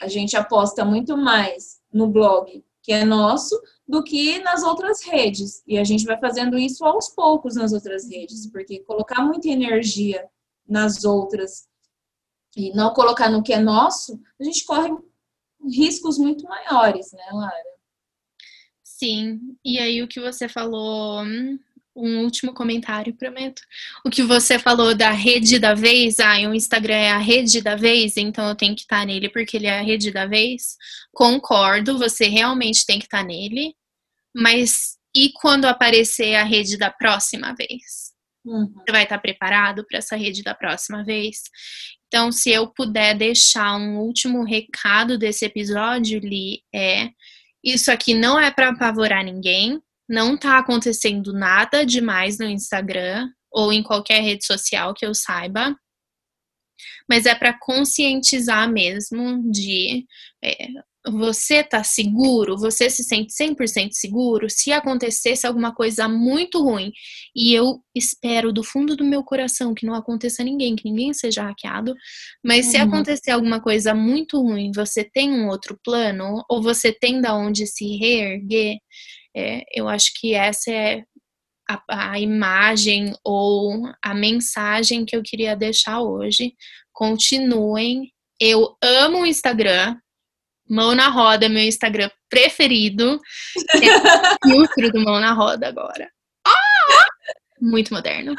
a 0.00 0.06
gente 0.06 0.36
aposta 0.36 0.84
muito 0.84 1.16
mais 1.16 1.80
no 1.92 2.06
blog, 2.06 2.64
que 2.82 2.92
é 2.92 3.04
nosso, 3.04 3.60
do 3.86 4.04
que 4.04 4.38
nas 4.40 4.62
outras 4.62 5.02
redes. 5.02 5.60
E 5.66 5.76
a 5.76 5.82
gente 5.82 6.04
vai 6.04 6.18
fazendo 6.20 6.56
isso 6.56 6.84
aos 6.84 7.08
poucos 7.08 7.56
nas 7.56 7.72
outras 7.72 8.08
redes, 8.08 8.48
porque 8.48 8.80
colocar 8.80 9.22
muita 9.24 9.48
energia 9.48 10.24
nas 10.68 11.04
outras 11.04 11.71
e 12.56 12.72
não 12.74 12.92
colocar 12.92 13.30
no 13.30 13.42
que 13.42 13.52
é 13.52 13.58
nosso, 13.58 14.20
a 14.40 14.44
gente 14.44 14.64
corre 14.64 14.90
riscos 15.70 16.18
muito 16.18 16.44
maiores, 16.44 17.12
né, 17.12 17.24
Lara? 17.32 17.72
Sim, 18.82 19.40
e 19.64 19.78
aí 19.78 20.02
o 20.02 20.08
que 20.08 20.20
você 20.20 20.48
falou, 20.48 21.24
um 21.94 22.20
último 22.22 22.54
comentário, 22.54 23.14
prometo. 23.14 23.62
O 24.04 24.10
que 24.10 24.22
você 24.22 24.58
falou 24.58 24.94
da 24.94 25.10
rede 25.10 25.58
da 25.58 25.74
vez, 25.74 26.20
ah, 26.20 26.38
o 26.48 26.54
Instagram 26.54 26.94
é 26.94 27.10
a 27.10 27.18
rede 27.18 27.60
da 27.60 27.76
vez, 27.76 28.16
então 28.16 28.48
eu 28.48 28.54
tenho 28.54 28.74
que 28.74 28.82
estar 28.82 29.04
nele 29.04 29.28
porque 29.28 29.56
ele 29.56 29.66
é 29.66 29.78
a 29.78 29.82
rede 29.82 30.10
da 30.10 30.26
vez. 30.26 30.76
Concordo, 31.12 31.98
você 31.98 32.28
realmente 32.28 32.86
tem 32.86 32.98
que 32.98 33.06
estar 33.06 33.24
nele, 33.24 33.74
mas 34.34 34.96
e 35.14 35.30
quando 35.32 35.66
aparecer 35.66 36.36
a 36.36 36.44
rede 36.44 36.78
da 36.78 36.90
próxima 36.90 37.54
vez? 37.54 38.11
Uhum. 38.44 38.72
Você 38.74 38.92
vai 38.92 39.04
estar 39.04 39.18
preparado 39.18 39.84
para 39.86 39.98
essa 39.98 40.16
rede 40.16 40.42
da 40.42 40.54
próxima 40.54 41.04
vez? 41.04 41.42
Então, 42.08 42.30
se 42.30 42.50
eu 42.50 42.66
puder 42.68 43.16
deixar 43.16 43.76
um 43.76 43.98
último 43.98 44.44
recado 44.44 45.16
desse 45.16 45.44
episódio, 45.44 46.18
Li, 46.18 46.62
é 46.74 47.10
isso 47.64 47.90
aqui 47.90 48.12
não 48.12 48.38
é 48.38 48.50
para 48.50 48.70
apavorar 48.70 49.24
ninguém, 49.24 49.80
não 50.08 50.36
tá 50.36 50.58
acontecendo 50.58 51.32
nada 51.32 51.86
demais 51.86 52.38
no 52.38 52.44
Instagram 52.44 53.30
ou 53.50 53.72
em 53.72 53.82
qualquer 53.82 54.20
rede 54.20 54.44
social 54.44 54.92
que 54.92 55.06
eu 55.06 55.14
saiba, 55.14 55.76
mas 57.08 57.24
é 57.24 57.34
para 57.34 57.56
conscientizar 57.58 58.68
mesmo 58.70 59.50
de 59.50 60.04
é, 60.42 60.68
você 61.08 61.64
tá 61.64 61.82
seguro, 61.82 62.56
você 62.56 62.88
se 62.88 63.02
sente 63.02 63.32
100% 63.34 63.90
seguro 63.92 64.48
se 64.48 64.72
acontecesse 64.72 65.46
alguma 65.46 65.74
coisa 65.74 66.08
muito 66.08 66.62
ruim. 66.62 66.92
E 67.34 67.52
eu 67.52 67.82
espero 67.94 68.52
do 68.52 68.62
fundo 68.62 68.94
do 68.94 69.04
meu 69.04 69.24
coração 69.24 69.74
que 69.74 69.84
não 69.84 69.94
aconteça 69.94 70.44
ninguém, 70.44 70.76
que 70.76 70.88
ninguém 70.88 71.12
seja 71.12 71.42
hackeado. 71.42 71.94
Mas 72.44 72.66
uhum. 72.66 72.70
se 72.70 72.76
acontecer 72.76 73.30
alguma 73.32 73.60
coisa 73.60 73.94
muito 73.94 74.40
ruim, 74.40 74.70
você 74.74 75.02
tem 75.02 75.32
um 75.32 75.48
outro 75.48 75.78
plano 75.84 76.44
ou 76.48 76.62
você 76.62 76.92
tem 76.92 77.20
da 77.20 77.34
onde 77.34 77.66
se 77.66 77.96
reerguer, 77.96 78.78
é, 79.36 79.64
eu 79.74 79.88
acho 79.88 80.12
que 80.20 80.34
essa 80.34 80.70
é 80.70 81.02
a, 81.68 82.12
a 82.12 82.20
imagem 82.20 83.12
ou 83.24 83.90
a 84.02 84.14
mensagem 84.14 85.04
que 85.04 85.16
eu 85.16 85.22
queria 85.22 85.56
deixar 85.56 86.00
hoje. 86.00 86.54
Continuem. 86.92 88.12
Eu 88.40 88.76
amo 88.82 89.22
o 89.22 89.26
Instagram, 89.26 89.96
Mão 90.72 90.94
na 90.94 91.08
Roda, 91.08 91.50
meu 91.50 91.62
Instagram 91.62 92.10
preferido. 92.30 93.20
É 93.74 94.48
o 94.48 94.64
filtro 94.66 94.90
do 94.90 95.04
Mão 95.04 95.20
na 95.20 95.34
Roda 95.34 95.68
agora. 95.68 96.10
Ah! 96.46 97.04
Muito 97.60 97.92
moderno. 97.92 98.34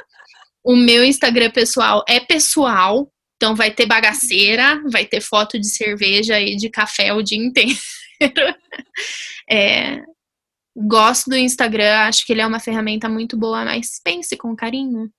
O 0.63 0.76
meu 0.76 1.06
Instagram 1.06 1.52
pessoal 1.52 2.04
é 2.10 2.19
pessoal, 2.19 3.12
então 3.36 3.56
vai 3.56 3.69
ter 3.69 3.86
bagaceira, 3.86 4.82
vai 4.89 5.06
ter 5.06 5.22
foto 5.22 5.60
de 5.60 5.67
cerveja 5.67 6.39
e 6.41 6.56
de 6.56 6.69
café 6.69 7.13
o 7.13 7.22
dia 7.22 7.38
inteiro. 7.38 7.78
É, 9.52 10.02
gosto 10.74 11.30
do 11.30 11.36
Instagram, 11.36 12.08
acho 12.08 12.26
que 12.26 12.32
ele 12.32 12.39
é 12.39 12.48
uma 12.48 12.62
ferramenta 12.62 13.10
muito 13.10 13.36
boa, 13.36 13.65
mas 13.65 14.00
pense 14.02 14.38
com 14.38 14.56
carinho. 14.56 15.12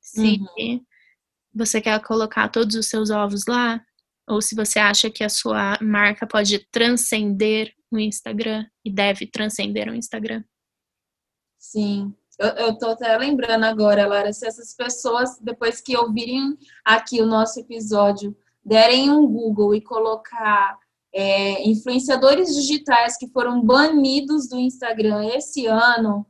Se 0.00 0.40
uhum. 0.58 0.80
você 1.54 1.78
quer 1.78 2.00
colocar 2.00 2.48
todos 2.48 2.74
os 2.74 2.86
seus 2.86 3.10
ovos 3.10 3.44
lá, 3.46 3.78
ou 4.28 4.40
se 4.40 4.54
você 4.54 4.78
acha 4.78 5.10
que 5.10 5.24
a 5.24 5.28
sua 5.28 5.78
marca 5.80 6.26
pode 6.26 6.58
transcender 6.70 7.72
o 7.90 7.98
Instagram 7.98 8.66
e 8.84 8.92
deve 8.92 9.26
transcender 9.26 9.88
o 9.88 9.94
Instagram. 9.94 10.44
Sim, 11.58 12.14
eu, 12.38 12.78
tô 12.78 12.90
até 12.90 13.16
lembrando 13.16 13.64
agora, 13.64 14.06
Lara, 14.06 14.32
se 14.32 14.46
essas 14.46 14.72
pessoas, 14.74 15.38
depois 15.40 15.80
que 15.80 15.96
ouvirem 15.96 16.56
aqui 16.84 17.20
o 17.20 17.26
nosso 17.26 17.58
episódio, 17.58 18.36
derem 18.64 19.10
um 19.10 19.26
Google 19.26 19.74
e 19.74 19.80
colocar 19.80 20.78
é, 21.12 21.68
influenciadores 21.68 22.54
digitais 22.54 23.16
que 23.16 23.26
foram 23.28 23.60
banidos 23.60 24.48
do 24.48 24.56
Instagram 24.56 25.26
esse 25.34 25.66
ano, 25.66 26.24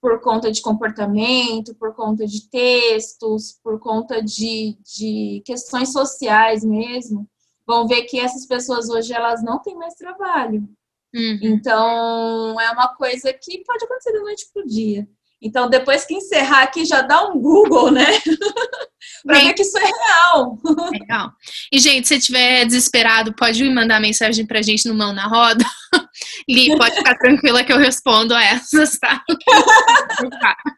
por 0.00 0.20
conta 0.20 0.50
de 0.50 0.60
comportamento, 0.62 1.74
por 1.74 1.94
conta 1.94 2.26
de 2.26 2.48
textos, 2.48 3.58
por 3.62 3.78
conta 3.80 4.22
de, 4.22 4.78
de 4.84 5.42
questões 5.44 5.92
sociais 5.92 6.64
mesmo, 6.64 7.28
vão 7.66 7.86
ver 7.86 8.02
que 8.02 8.18
essas 8.20 8.46
pessoas 8.46 8.88
hoje 8.88 9.12
elas 9.12 9.42
não 9.42 9.60
têm 9.60 9.74
mais 9.74 9.94
trabalho. 9.94 10.68
Uhum. 11.14 11.38
Então, 11.42 12.60
é 12.60 12.70
uma 12.70 12.94
coisa 12.94 13.32
que 13.32 13.64
pode 13.64 13.84
acontecer 13.84 14.12
da 14.12 14.20
noite 14.20 14.46
pro 14.52 14.66
dia. 14.66 15.08
Então, 15.40 15.68
depois 15.68 16.04
que 16.04 16.14
encerrar 16.14 16.62
aqui, 16.62 16.84
já 16.84 17.02
dá 17.02 17.28
um 17.28 17.38
Google, 17.38 17.90
né? 17.90 18.06
para 19.24 19.40
ver 19.40 19.52
que 19.52 19.62
isso 19.62 19.76
é 19.76 19.84
real. 19.84 20.58
Legal. 20.90 21.32
E, 21.72 21.78
gente, 21.78 22.08
se 22.08 22.18
tiver 22.18 22.64
desesperado, 22.64 23.34
pode 23.34 23.62
me 23.62 23.70
mandar 23.70 24.00
mensagem 24.00 24.46
pra 24.46 24.62
gente 24.62 24.88
no 24.88 24.94
Mão 24.94 25.12
na 25.12 25.26
Roda. 25.26 25.64
Li, 26.48 26.76
pode 26.76 26.96
ficar 26.96 27.16
tranquila 27.18 27.64
que 27.64 27.72
eu 27.72 27.78
respondo 27.78 28.34
a 28.34 28.42
essas, 28.42 28.98
tá? 28.98 29.22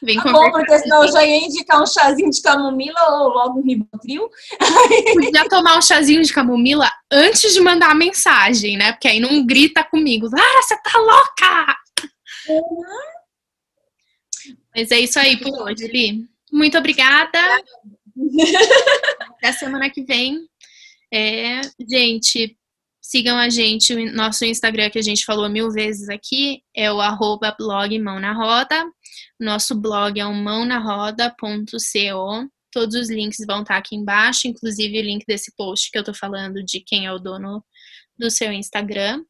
Vem 0.00 0.16
tá 0.16 0.30
bom, 0.30 0.52
porque 0.52 0.78
senão 0.78 1.02
eu 1.02 1.12
já 1.12 1.24
ia 1.24 1.44
indicar 1.44 1.82
um 1.82 1.86
chazinho 1.86 2.30
de 2.30 2.40
camomila 2.40 3.00
ou 3.18 3.30
logo 3.30 3.58
um 3.58 3.64
ribotril. 3.64 4.30
Podia 5.14 5.48
tomar 5.48 5.76
um 5.76 5.82
chazinho 5.82 6.22
de 6.22 6.32
camomila 6.32 6.88
antes 7.10 7.52
de 7.52 7.60
mandar 7.60 7.90
a 7.90 7.94
mensagem, 7.94 8.76
né? 8.76 8.92
Porque 8.92 9.08
aí 9.08 9.18
não 9.18 9.44
grita 9.44 9.82
comigo. 9.82 10.28
Ah, 10.32 10.62
você 10.62 10.76
tá 10.76 10.98
louca! 10.98 11.76
Uhum. 12.48 13.15
Mas 14.76 14.90
é 14.90 15.00
isso 15.00 15.18
aí 15.18 15.38
por 15.38 15.62
hoje, 15.62 15.88
Li. 15.88 16.28
Muito 16.52 16.76
obrigada. 16.76 17.38
Até 19.38 19.52
semana 19.52 19.88
que 19.88 20.02
vem. 20.02 20.46
É, 21.12 21.62
gente, 21.88 22.56
Sigam 23.08 23.38
a 23.38 23.48
gente, 23.48 23.94
o 23.94 24.12
nosso 24.12 24.44
Instagram 24.44 24.90
que 24.90 24.98
a 24.98 25.02
gente 25.02 25.24
falou 25.24 25.48
mil 25.48 25.70
vezes 25.70 26.08
aqui 26.08 26.60
é 26.74 26.92
o 26.92 27.00
arroba 27.00 27.54
blog 27.56 27.96
Mão 28.00 28.18
na 28.18 28.32
Roda. 28.32 28.84
Nosso 29.38 29.76
blog 29.76 30.18
é 30.18 30.26
o 30.26 30.34
mãonaroda.co. 30.34 32.50
Todos 32.72 32.96
os 32.96 33.08
links 33.08 33.38
vão 33.46 33.62
estar 33.62 33.76
aqui 33.76 33.94
embaixo, 33.94 34.48
inclusive 34.48 34.98
o 34.98 35.02
link 35.02 35.24
desse 35.24 35.54
post 35.54 35.92
que 35.92 35.96
eu 35.96 36.02
tô 36.02 36.12
falando 36.12 36.64
de 36.64 36.80
quem 36.80 37.06
é 37.06 37.12
o 37.12 37.20
dono 37.20 37.64
do 38.18 38.28
seu 38.28 38.50
Instagram. 38.50 39.22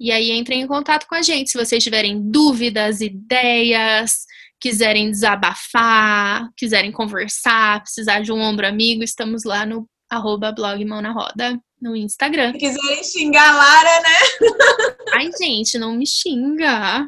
E 0.00 0.10
aí 0.10 0.32
entrem 0.32 0.62
em 0.62 0.66
contato 0.66 1.06
com 1.06 1.14
a 1.14 1.22
gente 1.22 1.52
se 1.52 1.56
vocês 1.56 1.84
tiverem 1.84 2.32
dúvidas, 2.32 3.00
ideias, 3.00 4.26
quiserem 4.64 5.10
desabafar, 5.10 6.50
quiserem 6.56 6.90
conversar, 6.90 7.82
precisar 7.82 8.20
de 8.20 8.32
um 8.32 8.40
ombro 8.40 8.66
amigo, 8.66 9.04
estamos 9.04 9.44
lá 9.44 9.66
no 9.66 9.86
arroba 10.08 10.50
blog 10.52 10.82
Mão 10.86 11.02
na 11.02 11.12
Roda 11.12 11.60
no 11.82 11.94
Instagram. 11.94 12.52
Se 12.52 12.58
quiserem 12.60 13.04
xingar 13.04 13.50
a 13.50 13.56
Lara, 13.56 14.00
né? 14.00 14.08
Ai, 15.16 15.30
gente, 15.38 15.76
não 15.76 15.92
me 15.92 16.06
xinga. 16.06 17.06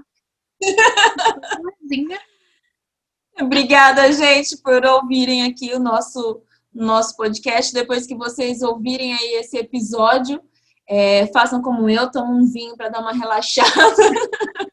Obrigada, 3.40 4.12
gente, 4.12 4.58
por 4.58 4.84
ouvirem 4.84 5.44
aqui 5.44 5.72
o 5.72 5.80
nosso, 5.80 6.42
nosso 6.74 7.16
podcast. 7.16 7.72
Depois 7.72 8.06
que 8.06 8.14
vocês 8.14 8.60
ouvirem 8.60 9.14
aí 9.14 9.36
esse 9.36 9.56
episódio, 9.56 10.42
é, 10.86 11.26
façam 11.28 11.62
como 11.62 11.88
eu, 11.88 12.10
tomem 12.10 12.42
um 12.42 12.52
vinho 12.52 12.76
para 12.76 12.90
dar 12.90 13.00
uma 13.00 13.14
relaxada. 13.14 13.70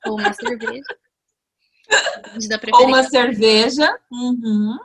Ou 0.05 0.19
uma 0.19 0.33
cerveja. 0.33 0.83
Ou 2.73 2.87
uma 2.87 3.03
cerveja. 3.03 3.93
Uhum. 4.11 4.77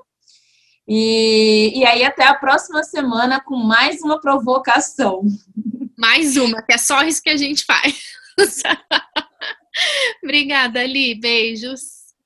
E, 0.86 1.72
e 1.76 1.84
aí, 1.84 2.02
até 2.04 2.26
a 2.26 2.34
próxima 2.34 2.82
semana 2.82 3.40
com 3.40 3.56
mais 3.56 4.00
uma 4.00 4.20
provocação. 4.20 5.22
Mais 5.98 6.36
uma, 6.36 6.62
que 6.62 6.72
é 6.72 6.78
só 6.78 7.02
isso 7.02 7.22
que 7.22 7.30
a 7.30 7.36
gente 7.36 7.64
faz. 7.64 8.00
Obrigada, 10.22 10.80
Ali. 10.80 11.14
Beijos. 11.14 11.80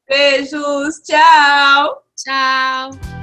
Beijos. 0.08 1.00
Tchau. 1.04 2.02
Tchau. 2.16 3.21